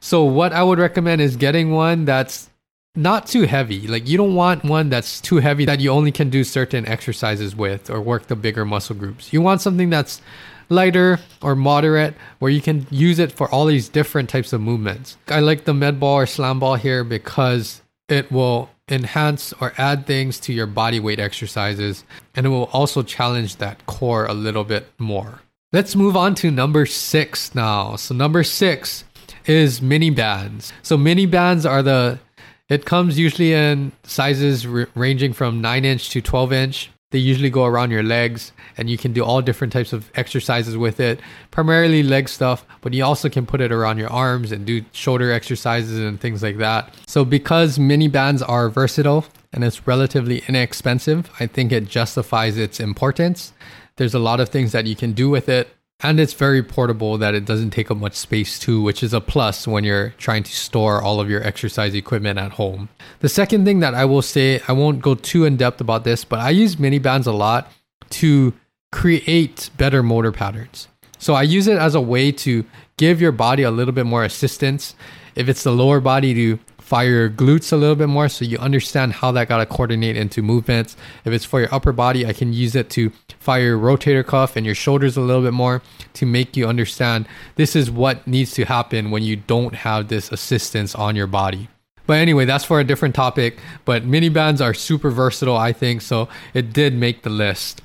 So 0.00 0.24
what 0.24 0.52
I 0.52 0.62
would 0.62 0.78
recommend 0.78 1.22
is 1.22 1.36
getting 1.36 1.70
one 1.70 2.04
that's 2.04 2.50
not 2.96 3.26
too 3.26 3.42
heavy. 3.42 3.86
Like 3.86 4.08
you 4.08 4.16
don't 4.16 4.34
want 4.34 4.64
one 4.64 4.88
that's 4.88 5.20
too 5.20 5.36
heavy 5.36 5.64
that 5.66 5.80
you 5.80 5.90
only 5.90 6.10
can 6.10 6.28
do 6.28 6.44
certain 6.44 6.86
exercises 6.86 7.54
with 7.54 7.90
or 7.90 8.00
work 8.00 8.26
the 8.26 8.36
bigger 8.36 8.64
muscle 8.64 8.96
groups. 8.96 9.32
You 9.32 9.40
want 9.40 9.60
something 9.60 9.88
that's 9.88 10.20
lighter 10.68 11.20
or 11.42 11.54
moderate 11.54 12.14
where 12.40 12.50
you 12.50 12.60
can 12.60 12.86
use 12.90 13.20
it 13.20 13.30
for 13.30 13.48
all 13.50 13.66
these 13.66 13.88
different 13.88 14.28
types 14.28 14.52
of 14.52 14.60
movements. 14.60 15.16
I 15.28 15.40
like 15.40 15.64
the 15.64 15.74
med 15.74 16.00
ball 16.00 16.16
or 16.16 16.26
slam 16.26 16.58
ball 16.58 16.74
here 16.74 17.04
because 17.04 17.82
it 18.08 18.32
will 18.32 18.70
enhance 18.88 19.52
or 19.60 19.72
add 19.78 20.06
things 20.06 20.40
to 20.40 20.52
your 20.52 20.66
body 20.66 20.98
weight 20.98 21.20
exercises 21.20 22.04
and 22.34 22.46
it 22.46 22.48
will 22.48 22.70
also 22.72 23.02
challenge 23.02 23.56
that 23.56 23.86
core 23.86 24.26
a 24.26 24.34
little 24.34 24.64
bit 24.64 24.88
more. 24.98 25.40
Let's 25.72 25.96
move 25.96 26.16
on 26.16 26.36
to 26.36 26.50
number 26.52 26.86
six 26.86 27.52
now. 27.52 27.96
So, 27.96 28.14
number 28.14 28.44
six 28.44 29.02
is 29.46 29.82
mini 29.82 30.10
bands. 30.10 30.72
So, 30.82 30.96
mini 30.96 31.26
bands 31.26 31.66
are 31.66 31.82
the, 31.82 32.20
it 32.68 32.84
comes 32.84 33.18
usually 33.18 33.52
in 33.52 33.90
sizes 34.04 34.64
r- 34.64 34.88
ranging 34.94 35.32
from 35.32 35.60
9 35.60 35.84
inch 35.84 36.10
to 36.10 36.20
12 36.22 36.52
inch. 36.52 36.90
They 37.10 37.18
usually 37.18 37.50
go 37.50 37.64
around 37.64 37.90
your 37.90 38.04
legs 38.04 38.52
and 38.76 38.88
you 38.88 38.96
can 38.96 39.12
do 39.12 39.24
all 39.24 39.42
different 39.42 39.72
types 39.72 39.92
of 39.92 40.08
exercises 40.14 40.76
with 40.76 41.00
it, 41.00 41.18
primarily 41.50 42.04
leg 42.04 42.28
stuff, 42.28 42.64
but 42.80 42.94
you 42.94 43.04
also 43.04 43.28
can 43.28 43.44
put 43.44 43.60
it 43.60 43.72
around 43.72 43.98
your 43.98 44.10
arms 44.10 44.52
and 44.52 44.66
do 44.66 44.84
shoulder 44.92 45.32
exercises 45.32 45.98
and 45.98 46.20
things 46.20 46.44
like 46.44 46.58
that. 46.58 46.94
So, 47.08 47.24
because 47.24 47.76
mini 47.76 48.06
bands 48.06 48.40
are 48.40 48.68
versatile 48.68 49.26
and 49.52 49.64
it's 49.64 49.84
relatively 49.84 50.44
inexpensive, 50.46 51.28
I 51.40 51.48
think 51.48 51.72
it 51.72 51.88
justifies 51.88 52.56
its 52.56 52.78
importance. 52.78 53.52
There's 53.96 54.14
a 54.14 54.18
lot 54.18 54.40
of 54.40 54.48
things 54.48 54.72
that 54.72 54.86
you 54.86 54.96
can 54.96 55.12
do 55.12 55.30
with 55.30 55.48
it 55.48 55.68
and 56.00 56.20
it's 56.20 56.34
very 56.34 56.62
portable 56.62 57.16
that 57.18 57.34
it 57.34 57.46
doesn't 57.46 57.70
take 57.70 57.90
up 57.90 57.96
much 57.96 58.14
space 58.14 58.58
too, 58.58 58.82
which 58.82 59.02
is 59.02 59.14
a 59.14 59.20
plus 59.20 59.66
when 59.66 59.82
you're 59.82 60.10
trying 60.18 60.42
to 60.42 60.52
store 60.52 61.00
all 61.00 61.20
of 61.20 61.30
your 61.30 61.42
exercise 61.42 61.94
equipment 61.94 62.38
at 62.38 62.52
home. 62.52 62.90
The 63.20 63.30
second 63.30 63.64
thing 63.64 63.80
that 63.80 63.94
I 63.94 64.04
will 64.04 64.20
say, 64.20 64.60
I 64.68 64.72
won't 64.72 65.00
go 65.00 65.14
too 65.14 65.46
in 65.46 65.56
depth 65.56 65.80
about 65.80 66.04
this, 66.04 66.22
but 66.22 66.38
I 66.38 66.50
use 66.50 66.78
mini 66.78 66.98
bands 66.98 67.26
a 67.26 67.32
lot 67.32 67.72
to 68.10 68.52
create 68.92 69.70
better 69.78 70.02
motor 70.02 70.32
patterns. 70.32 70.88
So 71.18 71.32
I 71.32 71.42
use 71.42 71.66
it 71.66 71.78
as 71.78 71.94
a 71.94 72.00
way 72.00 72.30
to 72.30 72.64
give 72.98 73.22
your 73.22 73.32
body 73.32 73.62
a 73.62 73.70
little 73.70 73.94
bit 73.94 74.04
more 74.04 74.22
assistance. 74.22 74.94
If 75.34 75.48
it's 75.48 75.62
the 75.62 75.72
lower 75.72 76.00
body 76.00 76.34
to 76.34 76.58
fire 76.86 77.08
your 77.08 77.28
glutes 77.28 77.72
a 77.72 77.76
little 77.76 77.96
bit 77.96 78.08
more 78.08 78.28
so 78.28 78.44
you 78.44 78.56
understand 78.58 79.12
how 79.12 79.32
that 79.32 79.48
got 79.48 79.58
to 79.58 79.66
coordinate 79.66 80.16
into 80.16 80.40
movements. 80.40 80.96
If 81.24 81.32
it's 81.32 81.44
for 81.44 81.58
your 81.58 81.74
upper 81.74 81.90
body, 81.90 82.24
I 82.24 82.32
can 82.32 82.52
use 82.52 82.76
it 82.76 82.90
to 82.90 83.10
fire 83.40 83.62
your 83.62 83.78
rotator 83.78 84.24
cuff 84.24 84.54
and 84.54 84.64
your 84.64 84.76
shoulders 84.76 85.16
a 85.16 85.20
little 85.20 85.42
bit 85.42 85.52
more 85.52 85.82
to 86.14 86.26
make 86.26 86.56
you 86.56 86.68
understand 86.68 87.26
this 87.56 87.74
is 87.74 87.90
what 87.90 88.24
needs 88.28 88.52
to 88.52 88.64
happen 88.64 89.10
when 89.10 89.24
you 89.24 89.34
don't 89.34 89.74
have 89.74 90.06
this 90.06 90.30
assistance 90.30 90.94
on 90.94 91.16
your 91.16 91.26
body. 91.26 91.68
But 92.06 92.18
anyway, 92.18 92.44
that's 92.44 92.64
for 92.64 92.78
a 92.78 92.84
different 92.84 93.16
topic. 93.16 93.58
But 93.84 94.04
mini 94.04 94.28
bands 94.28 94.60
are 94.60 94.72
super 94.72 95.10
versatile, 95.10 95.56
I 95.56 95.72
think, 95.72 96.02
so 96.02 96.28
it 96.54 96.72
did 96.72 96.94
make 96.94 97.22
the 97.22 97.30
list. 97.30 97.82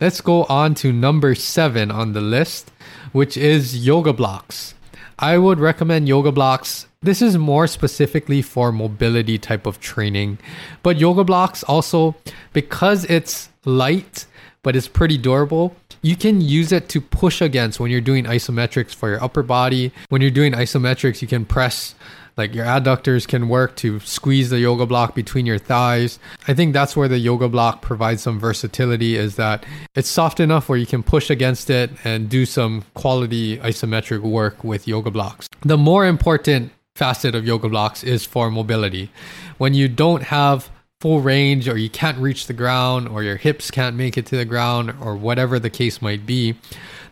Let's 0.00 0.20
go 0.20 0.44
on 0.44 0.76
to 0.76 0.92
number 0.92 1.34
seven 1.34 1.90
on 1.90 2.12
the 2.12 2.20
list, 2.20 2.70
which 3.10 3.36
is 3.36 3.84
yoga 3.84 4.12
blocks. 4.12 4.74
I 5.18 5.36
would 5.36 5.58
recommend 5.58 6.06
yoga 6.06 6.30
blocks. 6.30 6.86
This 7.02 7.20
is 7.20 7.36
more 7.36 7.66
specifically 7.66 8.42
for 8.42 8.72
mobility 8.72 9.38
type 9.38 9.66
of 9.66 9.80
training. 9.80 10.38
But 10.82 10.98
yoga 10.98 11.24
blocks 11.24 11.62
also, 11.64 12.16
because 12.52 13.04
it's 13.04 13.50
light, 13.64 14.26
but 14.62 14.74
it's 14.74 14.88
pretty 14.88 15.18
durable, 15.18 15.76
you 16.02 16.16
can 16.16 16.40
use 16.40 16.72
it 16.72 16.88
to 16.90 17.00
push 17.00 17.40
against 17.40 17.78
when 17.78 17.90
you're 17.90 18.00
doing 18.00 18.24
isometrics 18.24 18.94
for 18.94 19.08
your 19.10 19.22
upper 19.22 19.42
body. 19.42 19.92
When 20.08 20.22
you're 20.22 20.30
doing 20.30 20.52
isometrics, 20.52 21.20
you 21.20 21.28
can 21.28 21.44
press 21.44 21.94
like 22.36 22.54
your 22.54 22.66
adductors 22.66 23.26
can 23.26 23.48
work 23.48 23.76
to 23.76 23.98
squeeze 24.00 24.50
the 24.50 24.58
yoga 24.58 24.84
block 24.84 25.14
between 25.14 25.46
your 25.46 25.58
thighs. 25.58 26.18
I 26.46 26.54
think 26.54 26.74
that's 26.74 26.94
where 26.94 27.08
the 27.08 27.18
yoga 27.18 27.48
block 27.48 27.80
provides 27.80 28.22
some 28.22 28.38
versatility 28.38 29.16
is 29.16 29.36
that 29.36 29.64
it's 29.94 30.08
soft 30.08 30.38
enough 30.38 30.68
where 30.68 30.78
you 30.78 30.86
can 30.86 31.02
push 31.02 31.30
against 31.30 31.70
it 31.70 31.90
and 32.04 32.28
do 32.28 32.44
some 32.44 32.84
quality 32.94 33.56
isometric 33.58 34.20
work 34.20 34.62
with 34.62 34.86
yoga 34.86 35.10
blocks. 35.10 35.48
The 35.62 35.78
more 35.78 36.04
important 36.06 36.72
facet 36.96 37.34
of 37.34 37.46
yoga 37.46 37.68
blocks 37.68 38.02
is 38.02 38.24
for 38.24 38.50
mobility. 38.50 39.10
When 39.58 39.74
you 39.74 39.88
don't 39.88 40.24
have 40.24 40.70
full 41.00 41.20
range 41.20 41.68
or 41.68 41.76
you 41.76 41.90
can't 41.90 42.18
reach 42.18 42.46
the 42.46 42.54
ground 42.54 43.06
or 43.08 43.22
your 43.22 43.36
hips 43.36 43.70
can't 43.70 43.96
make 43.96 44.16
it 44.16 44.26
to 44.26 44.36
the 44.36 44.44
ground 44.44 44.94
or 45.00 45.14
whatever 45.14 45.58
the 45.58 45.70
case 45.70 46.00
might 46.00 46.24
be, 46.24 46.56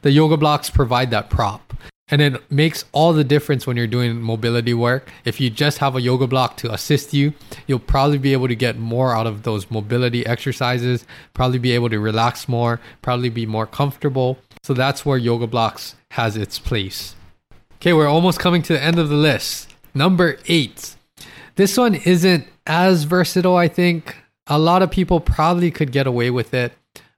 the 0.02 0.10
yoga 0.10 0.36
blocks 0.36 0.70
provide 0.70 1.10
that 1.10 1.30
prop. 1.30 1.74
And 2.08 2.20
it 2.20 2.50
makes 2.50 2.84
all 2.92 3.14
the 3.14 3.24
difference 3.24 3.66
when 3.66 3.78
you're 3.78 3.86
doing 3.86 4.20
mobility 4.20 4.74
work. 4.74 5.10
If 5.24 5.40
you 5.40 5.48
just 5.48 5.78
have 5.78 5.96
a 5.96 6.02
yoga 6.02 6.26
block 6.26 6.58
to 6.58 6.72
assist 6.72 7.14
you, 7.14 7.32
you'll 7.66 7.78
probably 7.78 8.18
be 8.18 8.34
able 8.34 8.48
to 8.48 8.54
get 8.54 8.78
more 8.78 9.14
out 9.14 9.26
of 9.26 9.42
those 9.42 9.70
mobility 9.70 10.26
exercises, 10.26 11.06
probably 11.32 11.58
be 11.58 11.72
able 11.72 11.88
to 11.88 11.98
relax 11.98 12.46
more, 12.46 12.78
probably 13.00 13.30
be 13.30 13.46
more 13.46 13.66
comfortable. 13.66 14.38
So 14.62 14.74
that's 14.74 15.06
where 15.06 15.16
yoga 15.16 15.46
blocks 15.46 15.94
has 16.10 16.36
its 16.36 16.58
place. 16.58 17.16
Okay, 17.76 17.92
we're 17.92 18.08
almost 18.08 18.38
coming 18.38 18.62
to 18.62 18.72
the 18.74 18.82
end 18.82 18.98
of 18.98 19.08
the 19.08 19.16
list. 19.16 19.73
Number 19.94 20.38
eight. 20.46 20.96
This 21.56 21.76
one 21.76 21.94
isn't 21.94 22.46
as 22.66 23.04
versatile, 23.04 23.56
I 23.56 23.68
think. 23.68 24.16
A 24.46 24.58
lot 24.58 24.82
of 24.82 24.90
people 24.90 25.20
probably 25.20 25.70
could 25.70 25.92
get 25.92 26.06
away 26.06 26.30
with 26.30 26.52
it. 26.52 26.72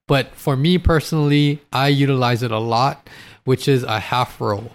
But 0.06 0.34
for 0.36 0.56
me 0.56 0.78
personally, 0.78 1.60
I 1.72 1.88
utilize 1.88 2.42
it 2.42 2.52
a 2.52 2.58
lot 2.58 3.08
which 3.46 3.68
is 3.68 3.82
a 3.84 3.98
half 3.98 4.38
roll. 4.38 4.72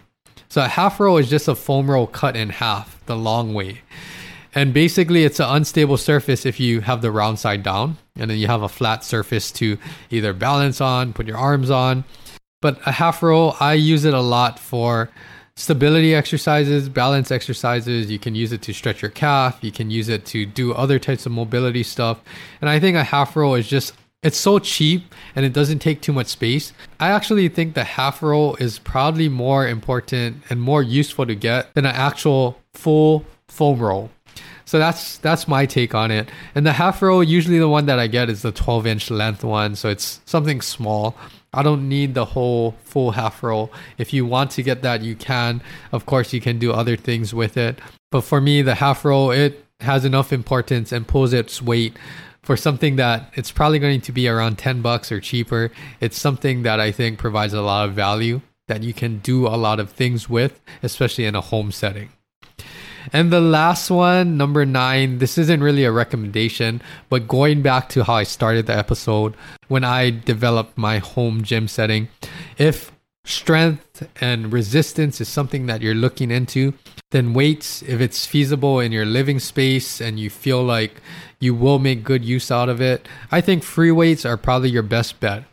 So 0.49 0.63
a 0.63 0.67
half 0.67 0.99
roll 0.99 1.17
is 1.17 1.29
just 1.29 1.47
a 1.47 1.55
foam 1.55 1.91
roll 1.91 2.07
cut 2.07 2.35
in 2.35 2.49
half 2.49 3.05
the 3.05 3.15
long 3.15 3.53
way. 3.53 3.81
And 4.55 4.73
basically, 4.73 5.23
it's 5.23 5.39
an 5.39 5.47
unstable 5.49 5.97
surface 5.97 6.45
if 6.45 6.59
you 6.59 6.81
have 6.81 7.01
the 7.01 7.11
round 7.11 7.39
side 7.39 7.63
down, 7.63 7.97
and 8.17 8.29
then 8.29 8.37
you 8.37 8.47
have 8.47 8.63
a 8.63 8.67
flat 8.67 9.05
surface 9.05 9.51
to 9.53 9.77
either 10.09 10.33
balance 10.33 10.81
on, 10.81 11.13
put 11.13 11.27
your 11.27 11.37
arms 11.37 11.69
on. 11.69 12.03
But 12.61 12.79
a 12.85 12.91
half 12.91 13.23
roll, 13.23 13.55
I 13.59 13.73
use 13.73 14.03
it 14.03 14.13
a 14.13 14.21
lot 14.21 14.59
for 14.59 15.09
stability 15.55 16.15
exercises, 16.15 16.89
balance 16.89 17.31
exercises. 17.31 18.09
You 18.09 18.19
can 18.19 18.35
use 18.35 18.51
it 18.51 18.61
to 18.63 18.73
stretch 18.73 19.01
your 19.01 19.11
calf, 19.11 19.59
you 19.61 19.71
can 19.71 19.89
use 19.89 20.09
it 20.09 20.25
to 20.27 20.45
do 20.45 20.73
other 20.73 20.99
types 20.99 21.25
of 21.25 21.31
mobility 21.31 21.83
stuff. 21.83 22.19
And 22.61 22.69
I 22.69 22.79
think 22.79 22.97
a 22.97 23.03
half 23.03 23.35
roll 23.35 23.55
is 23.55 23.67
just 23.67 23.93
it's 24.23 24.37
so 24.37 24.59
cheap 24.59 25.15
and 25.35 25.45
it 25.45 25.53
doesn't 25.53 25.79
take 25.79 26.01
too 26.01 26.13
much 26.13 26.27
space. 26.27 26.73
I 26.99 27.09
actually 27.09 27.49
think 27.49 27.73
the 27.73 27.83
half 27.83 28.21
roll 28.21 28.55
is 28.57 28.77
probably 28.77 29.29
more 29.29 29.67
important 29.67 30.43
and 30.49 30.61
more 30.61 30.83
useful 30.83 31.25
to 31.25 31.33
get 31.33 31.73
than 31.73 31.85
an 31.85 31.95
actual 31.95 32.57
full 32.73 33.25
foam 33.47 33.79
roll. 33.79 34.11
So 34.65 34.79
that's 34.79 35.17
that's 35.17 35.47
my 35.47 35.65
take 35.65 35.95
on 35.95 36.11
it. 36.11 36.29
And 36.55 36.65
the 36.65 36.73
half 36.73 37.01
roll, 37.01 37.23
usually 37.23 37.59
the 37.59 37.67
one 37.67 37.87
that 37.87 37.99
I 37.99 38.07
get 38.07 38.29
is 38.29 38.41
the 38.41 38.51
12 38.51 38.87
inch 38.87 39.11
length 39.11 39.43
one, 39.43 39.75
so 39.75 39.89
it's 39.89 40.21
something 40.25 40.61
small. 40.61 41.15
I 41.53 41.63
don't 41.63 41.89
need 41.89 42.13
the 42.13 42.25
whole 42.25 42.75
full 42.83 43.11
half 43.11 43.43
roll. 43.43 43.71
If 43.97 44.13
you 44.13 44.25
want 44.25 44.51
to 44.51 44.63
get 44.63 44.81
that, 44.83 45.01
you 45.01 45.15
can. 45.15 45.61
Of 45.91 46.05
course, 46.05 46.31
you 46.31 46.39
can 46.39 46.59
do 46.59 46.71
other 46.71 46.95
things 46.95 47.33
with 47.33 47.57
it. 47.57 47.79
But 48.09 48.21
for 48.21 48.39
me, 48.39 48.61
the 48.61 48.75
half 48.75 49.03
roll, 49.03 49.31
it 49.31 49.65
has 49.81 50.05
enough 50.05 50.31
importance 50.31 50.91
and 50.91 51.07
pulls 51.07 51.33
its 51.33 51.61
weight 51.61 51.97
for 52.41 52.55
something 52.55 52.95
that 52.95 53.31
it's 53.33 53.51
probably 53.51 53.79
going 53.79 54.01
to 54.01 54.11
be 54.11 54.27
around 54.27 54.57
10 54.57 54.81
bucks 54.81 55.11
or 55.11 55.19
cheaper. 55.19 55.71
It's 55.99 56.19
something 56.19 56.63
that 56.63 56.79
I 56.79 56.91
think 56.91 57.19
provides 57.19 57.53
a 57.53 57.61
lot 57.61 57.87
of 57.87 57.95
value 57.95 58.41
that 58.67 58.83
you 58.83 58.93
can 58.93 59.19
do 59.19 59.47
a 59.47 59.57
lot 59.57 59.79
of 59.79 59.89
things 59.89 60.29
with, 60.29 60.61
especially 60.81 61.25
in 61.25 61.35
a 61.35 61.41
home 61.41 61.71
setting. 61.71 62.09
And 63.13 63.31
the 63.31 63.41
last 63.41 63.89
one, 63.89 64.37
number 64.37 64.65
nine, 64.65 65.17
this 65.17 65.37
isn't 65.37 65.63
really 65.63 65.83
a 65.83 65.91
recommendation, 65.91 66.81
but 67.09 67.27
going 67.27 67.61
back 67.61 67.89
to 67.89 68.03
how 68.03 68.15
I 68.15 68.23
started 68.23 68.67
the 68.67 68.77
episode 68.77 69.35
when 69.67 69.83
I 69.83 70.09
developed 70.09 70.77
my 70.77 70.99
home 70.99 71.43
gym 71.43 71.67
setting, 71.67 72.09
if 72.57 72.91
strength 73.23 74.07
and 74.19 74.51
resistance 74.51 75.21
is 75.21 75.27
something 75.27 75.67
that 75.67 75.81
you're 75.81 75.95
looking 75.95 76.31
into, 76.31 76.73
then 77.11 77.33
weights, 77.33 77.83
if 77.83 78.01
it's 78.01 78.25
feasible 78.25 78.79
in 78.79 78.91
your 78.91 79.05
living 79.05 79.39
space 79.39 80.01
and 80.01 80.19
you 80.19 80.29
feel 80.29 80.63
like 80.63 81.01
you 81.39 81.53
will 81.53 81.79
make 81.79 82.03
good 82.03 82.23
use 82.23 82.51
out 82.51 82.69
of 82.69 82.81
it, 82.81 83.07
I 83.31 83.41
think 83.41 83.63
free 83.63 83.91
weights 83.91 84.25
are 84.25 84.37
probably 84.37 84.69
your 84.69 84.83
best 84.83 85.19
bet. 85.19 85.43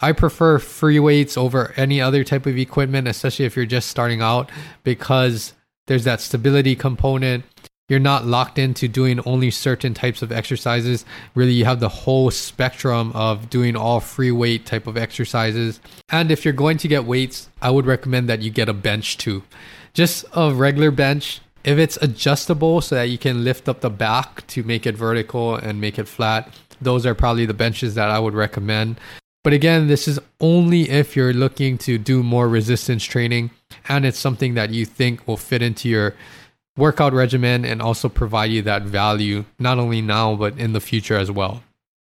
I 0.00 0.12
prefer 0.12 0.58
free 0.58 0.98
weights 0.98 1.36
over 1.38 1.72
any 1.76 2.00
other 2.00 2.22
type 2.22 2.46
of 2.46 2.58
equipment, 2.58 3.08
especially 3.08 3.46
if 3.46 3.56
you're 3.56 3.64
just 3.66 3.88
starting 3.88 4.20
out, 4.20 4.50
because 4.84 5.54
there's 5.86 6.04
that 6.04 6.20
stability 6.20 6.76
component. 6.76 7.44
You're 7.88 8.00
not 8.00 8.26
locked 8.26 8.58
into 8.58 8.88
doing 8.88 9.20
only 9.24 9.52
certain 9.52 9.94
types 9.94 10.20
of 10.20 10.32
exercises. 10.32 11.04
Really, 11.36 11.52
you 11.52 11.64
have 11.66 11.78
the 11.78 11.88
whole 11.88 12.32
spectrum 12.32 13.12
of 13.14 13.48
doing 13.48 13.76
all 13.76 14.00
free 14.00 14.32
weight 14.32 14.66
type 14.66 14.88
of 14.88 14.96
exercises. 14.96 15.80
And 16.10 16.32
if 16.32 16.44
you're 16.44 16.52
going 16.52 16.78
to 16.78 16.88
get 16.88 17.04
weights, 17.04 17.48
I 17.62 17.70
would 17.70 17.86
recommend 17.86 18.28
that 18.28 18.42
you 18.42 18.50
get 18.50 18.68
a 18.68 18.72
bench 18.72 19.18
too. 19.18 19.44
Just 19.94 20.24
a 20.34 20.52
regular 20.52 20.90
bench. 20.90 21.40
If 21.62 21.78
it's 21.78 21.96
adjustable 21.98 22.80
so 22.80 22.96
that 22.96 23.04
you 23.04 23.18
can 23.18 23.44
lift 23.44 23.68
up 23.68 23.80
the 23.80 23.90
back 23.90 24.44
to 24.48 24.64
make 24.64 24.84
it 24.84 24.96
vertical 24.96 25.54
and 25.54 25.80
make 25.80 25.98
it 25.98 26.08
flat, 26.08 26.52
those 26.80 27.06
are 27.06 27.14
probably 27.14 27.46
the 27.46 27.54
benches 27.54 27.94
that 27.94 28.10
I 28.10 28.18
would 28.18 28.34
recommend. 28.34 28.98
But 29.46 29.52
again, 29.52 29.86
this 29.86 30.08
is 30.08 30.18
only 30.40 30.90
if 30.90 31.14
you're 31.14 31.32
looking 31.32 31.78
to 31.78 31.98
do 31.98 32.24
more 32.24 32.48
resistance 32.48 33.04
training 33.04 33.52
and 33.88 34.04
it's 34.04 34.18
something 34.18 34.54
that 34.54 34.70
you 34.70 34.84
think 34.84 35.28
will 35.28 35.36
fit 35.36 35.62
into 35.62 35.88
your 35.88 36.16
workout 36.76 37.12
regimen 37.12 37.64
and 37.64 37.80
also 37.80 38.08
provide 38.08 38.50
you 38.50 38.62
that 38.62 38.82
value, 38.82 39.44
not 39.60 39.78
only 39.78 40.02
now, 40.02 40.34
but 40.34 40.58
in 40.58 40.72
the 40.72 40.80
future 40.80 41.16
as 41.16 41.30
well. 41.30 41.62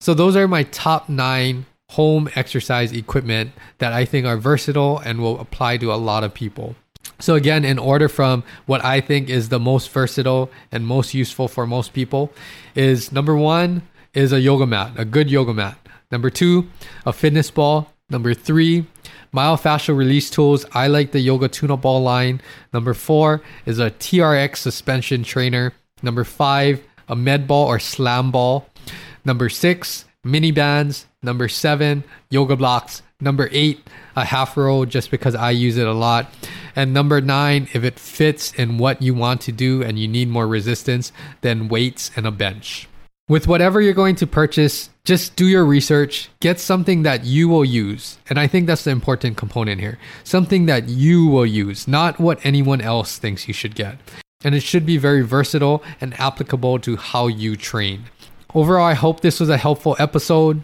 So, 0.00 0.14
those 0.14 0.36
are 0.36 0.48
my 0.48 0.62
top 0.62 1.10
nine 1.10 1.66
home 1.90 2.30
exercise 2.34 2.92
equipment 2.92 3.52
that 3.76 3.92
I 3.92 4.06
think 4.06 4.24
are 4.24 4.38
versatile 4.38 4.98
and 5.00 5.20
will 5.20 5.38
apply 5.38 5.76
to 5.76 5.92
a 5.92 6.00
lot 6.00 6.24
of 6.24 6.32
people. 6.32 6.76
So, 7.18 7.34
again, 7.34 7.62
in 7.62 7.78
order 7.78 8.08
from 8.08 8.42
what 8.64 8.82
I 8.82 9.02
think 9.02 9.28
is 9.28 9.50
the 9.50 9.60
most 9.60 9.90
versatile 9.90 10.50
and 10.72 10.86
most 10.86 11.12
useful 11.12 11.46
for 11.46 11.66
most 11.66 11.92
people, 11.92 12.32
is 12.74 13.12
number 13.12 13.36
one 13.36 13.82
is 14.14 14.32
a 14.32 14.40
yoga 14.40 14.64
mat, 14.64 14.92
a 14.96 15.04
good 15.04 15.30
yoga 15.30 15.52
mat. 15.52 15.76
Number 16.10 16.30
two, 16.30 16.68
a 17.04 17.12
fitness 17.12 17.50
ball. 17.50 17.92
Number 18.10 18.32
three, 18.32 18.86
myofascial 19.34 19.96
release 19.96 20.30
tools. 20.30 20.64
I 20.72 20.86
like 20.86 21.12
the 21.12 21.20
Yoga 21.20 21.48
Tune 21.48 21.70
Up 21.70 21.82
Ball 21.82 22.02
line. 22.02 22.40
Number 22.72 22.94
four 22.94 23.42
is 23.66 23.78
a 23.78 23.90
TRX 23.90 24.56
suspension 24.56 25.22
trainer. 25.22 25.74
Number 26.02 26.24
five, 26.24 26.82
a 27.08 27.14
med 27.14 27.46
ball 27.46 27.66
or 27.66 27.78
slam 27.78 28.30
ball. 28.30 28.66
Number 29.24 29.50
six, 29.50 30.06
mini 30.24 30.50
bands. 30.52 31.06
Number 31.22 31.48
seven, 31.48 32.04
yoga 32.30 32.56
blocks. 32.56 33.02
Number 33.20 33.48
eight, 33.50 33.80
a 34.14 34.24
half 34.24 34.56
roll 34.56 34.86
just 34.86 35.10
because 35.10 35.34
I 35.34 35.50
use 35.50 35.76
it 35.76 35.86
a 35.86 35.92
lot. 35.92 36.32
And 36.76 36.94
number 36.94 37.20
nine, 37.20 37.68
if 37.74 37.82
it 37.82 37.98
fits 37.98 38.52
in 38.54 38.78
what 38.78 39.02
you 39.02 39.12
want 39.12 39.40
to 39.42 39.52
do 39.52 39.82
and 39.82 39.98
you 39.98 40.06
need 40.06 40.28
more 40.28 40.46
resistance, 40.46 41.12
then 41.40 41.68
weights 41.68 42.12
and 42.14 42.26
a 42.26 42.30
bench. 42.30 42.87
With 43.28 43.46
whatever 43.46 43.82
you're 43.82 43.92
going 43.92 44.14
to 44.16 44.26
purchase, 44.26 44.88
just 45.04 45.36
do 45.36 45.46
your 45.46 45.66
research, 45.66 46.30
get 46.40 46.58
something 46.58 47.02
that 47.02 47.24
you 47.24 47.46
will 47.46 47.64
use. 47.64 48.16
And 48.30 48.40
I 48.40 48.46
think 48.46 48.66
that's 48.66 48.84
the 48.84 48.90
important 48.90 49.36
component 49.36 49.82
here. 49.82 49.98
Something 50.24 50.64
that 50.64 50.88
you 50.88 51.26
will 51.26 51.44
use, 51.44 51.86
not 51.86 52.18
what 52.18 52.40
anyone 52.42 52.80
else 52.80 53.18
thinks 53.18 53.46
you 53.46 53.52
should 53.52 53.74
get. 53.74 53.98
And 54.42 54.54
it 54.54 54.62
should 54.62 54.86
be 54.86 54.96
very 54.96 55.20
versatile 55.20 55.82
and 56.00 56.18
applicable 56.18 56.78
to 56.78 56.96
how 56.96 57.26
you 57.26 57.54
train. 57.54 58.04
Overall, 58.54 58.86
I 58.86 58.94
hope 58.94 59.20
this 59.20 59.40
was 59.40 59.50
a 59.50 59.58
helpful 59.58 59.94
episode. 59.98 60.62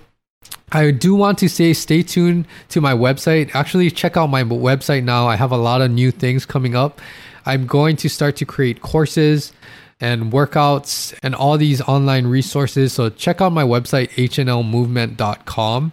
I 0.72 0.90
do 0.90 1.14
want 1.14 1.36
to 1.40 1.50
say 1.50 1.74
stay 1.74 2.02
tuned 2.02 2.46
to 2.70 2.80
my 2.80 2.94
website. 2.94 3.54
Actually, 3.54 3.90
check 3.90 4.16
out 4.16 4.28
my 4.28 4.42
website 4.42 5.04
now. 5.04 5.26
I 5.28 5.36
have 5.36 5.52
a 5.52 5.58
lot 5.58 5.82
of 5.82 5.90
new 5.90 6.10
things 6.10 6.46
coming 6.46 6.74
up. 6.74 7.02
I'm 7.44 7.66
going 7.66 7.96
to 7.96 8.08
start 8.08 8.36
to 8.36 8.46
create 8.46 8.80
courses 8.80 9.52
and 10.00 10.32
workouts 10.32 11.14
and 11.22 11.34
all 11.34 11.56
these 11.58 11.80
online 11.82 12.26
resources. 12.26 12.92
So 12.92 13.10
check 13.10 13.40
out 13.40 13.52
my 13.52 13.64
website, 13.64 14.10
hnlmovement.com. 14.10 15.92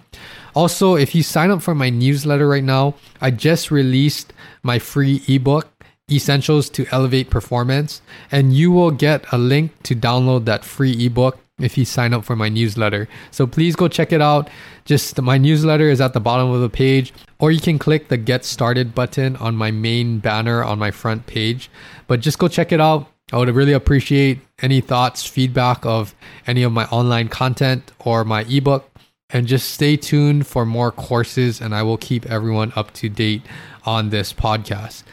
Also, 0.54 0.96
if 0.96 1.16
you 1.16 1.24
sign 1.24 1.50
up 1.50 1.62
for 1.62 1.74
my 1.74 1.90
newsletter 1.90 2.48
right 2.48 2.64
now, 2.64 2.96
I 3.22 3.32
just 3.32 3.72
released 3.72 4.34
my 4.64 4.80
free 4.80 5.22
ebook, 5.28 5.68
Essentials 6.12 6.70
to 6.72 6.86
Elevate 6.92 7.30
Performance, 7.30 8.02
and 8.32 8.54
you 8.54 8.72
will 8.72 8.92
get 8.92 9.24
a 9.32 9.38
link 9.38 9.72
to 9.84 9.96
download 9.96 10.44
that 10.46 10.66
free 10.66 11.06
ebook 11.06 11.40
if 11.58 11.78
you 11.78 11.86
sign 11.86 12.14
up 12.14 12.26
for 12.26 12.36
my 12.36 12.50
newsletter. 12.50 13.08
So 13.30 13.48
please 13.48 13.76
go 13.76 13.88
check 13.88 14.12
it 14.12 14.22
out. 14.22 14.50
Just 14.84 15.22
my 15.22 15.38
newsletter 15.38 15.90
is 15.90 16.02
at 16.02 16.14
the 16.14 16.20
bottom 16.20 16.52
of 16.52 16.60
the 16.60 16.70
page, 16.70 17.14
or 17.40 17.52
you 17.52 17.62
can 17.62 17.80
click 17.80 18.10
the 18.10 18.18
Get 18.18 18.44
Started 18.44 18.94
button 18.94 19.36
on 19.38 19.56
my 19.56 19.72
main 19.72 20.20
banner 20.20 20.64
on 20.64 20.80
my 20.80 20.92
front 20.92 21.28
page. 21.28 21.70
But 22.08 22.20
just 22.20 22.40
go 22.40 22.48
check 22.48 22.72
it 22.72 22.82
out. 22.82 23.08
I 23.32 23.38
would 23.38 23.50
really 23.50 23.74
appreciate 23.74 24.40
any 24.62 24.82
thoughts, 24.82 25.26
feedback 25.26 25.86
of 25.86 26.14
any 26.46 26.64
of 26.64 26.72
my 26.72 26.86
online 26.88 27.30
content 27.30 27.92
or 28.00 28.24
my 28.24 28.42
ebook. 28.44 28.88
And 29.34 29.48
just 29.48 29.70
stay 29.70 29.96
tuned 29.96 30.46
for 30.46 30.66
more 30.66 30.92
courses, 30.92 31.62
and 31.62 31.74
I 31.74 31.84
will 31.84 31.96
keep 31.96 32.26
everyone 32.26 32.74
up 32.76 32.92
to 32.96 33.08
date 33.08 33.42
on 33.86 34.10
this 34.10 34.34
podcast. 34.34 35.04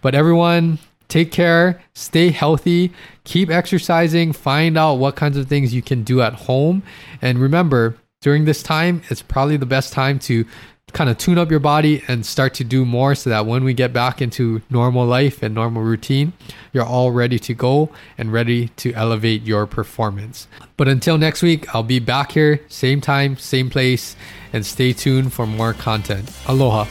But 0.00 0.14
everyone, 0.14 0.78
take 1.08 1.32
care, 1.32 1.82
stay 1.92 2.30
healthy, 2.30 2.92
keep 3.24 3.50
exercising, 3.50 4.32
find 4.32 4.78
out 4.78 4.94
what 4.94 5.16
kinds 5.16 5.36
of 5.36 5.48
things 5.48 5.74
you 5.74 5.82
can 5.82 6.04
do 6.04 6.22
at 6.22 6.34
home. 6.34 6.84
And 7.20 7.38
remember, 7.38 7.96
during 8.20 8.44
this 8.44 8.62
time, 8.62 9.02
it's 9.10 9.22
probably 9.22 9.56
the 9.56 9.66
best 9.66 9.92
time 9.92 10.18
to 10.20 10.46
kind 10.94 11.10
of 11.10 11.18
tune 11.18 11.36
up 11.36 11.50
your 11.50 11.60
body 11.60 12.02
and 12.08 12.24
start 12.24 12.54
to 12.54 12.64
do 12.64 12.84
more 12.84 13.14
so 13.14 13.28
that 13.28 13.44
when 13.44 13.64
we 13.64 13.74
get 13.74 13.92
back 13.92 14.22
into 14.22 14.62
normal 14.70 15.04
life 15.04 15.42
and 15.42 15.54
normal 15.54 15.82
routine, 15.82 16.32
you're 16.72 16.84
all 16.86 17.10
ready 17.10 17.38
to 17.40 17.52
go 17.52 17.90
and 18.16 18.32
ready 18.32 18.68
to 18.68 18.94
elevate 18.94 19.42
your 19.42 19.66
performance. 19.66 20.48
But 20.76 20.88
until 20.88 21.18
next 21.18 21.42
week, 21.42 21.74
I'll 21.74 21.82
be 21.82 21.98
back 21.98 22.32
here, 22.32 22.60
same 22.68 23.00
time, 23.00 23.36
same 23.36 23.68
place, 23.68 24.16
and 24.52 24.64
stay 24.64 24.92
tuned 24.92 25.32
for 25.32 25.46
more 25.46 25.74
content. 25.74 26.32
Aloha. 26.46 26.86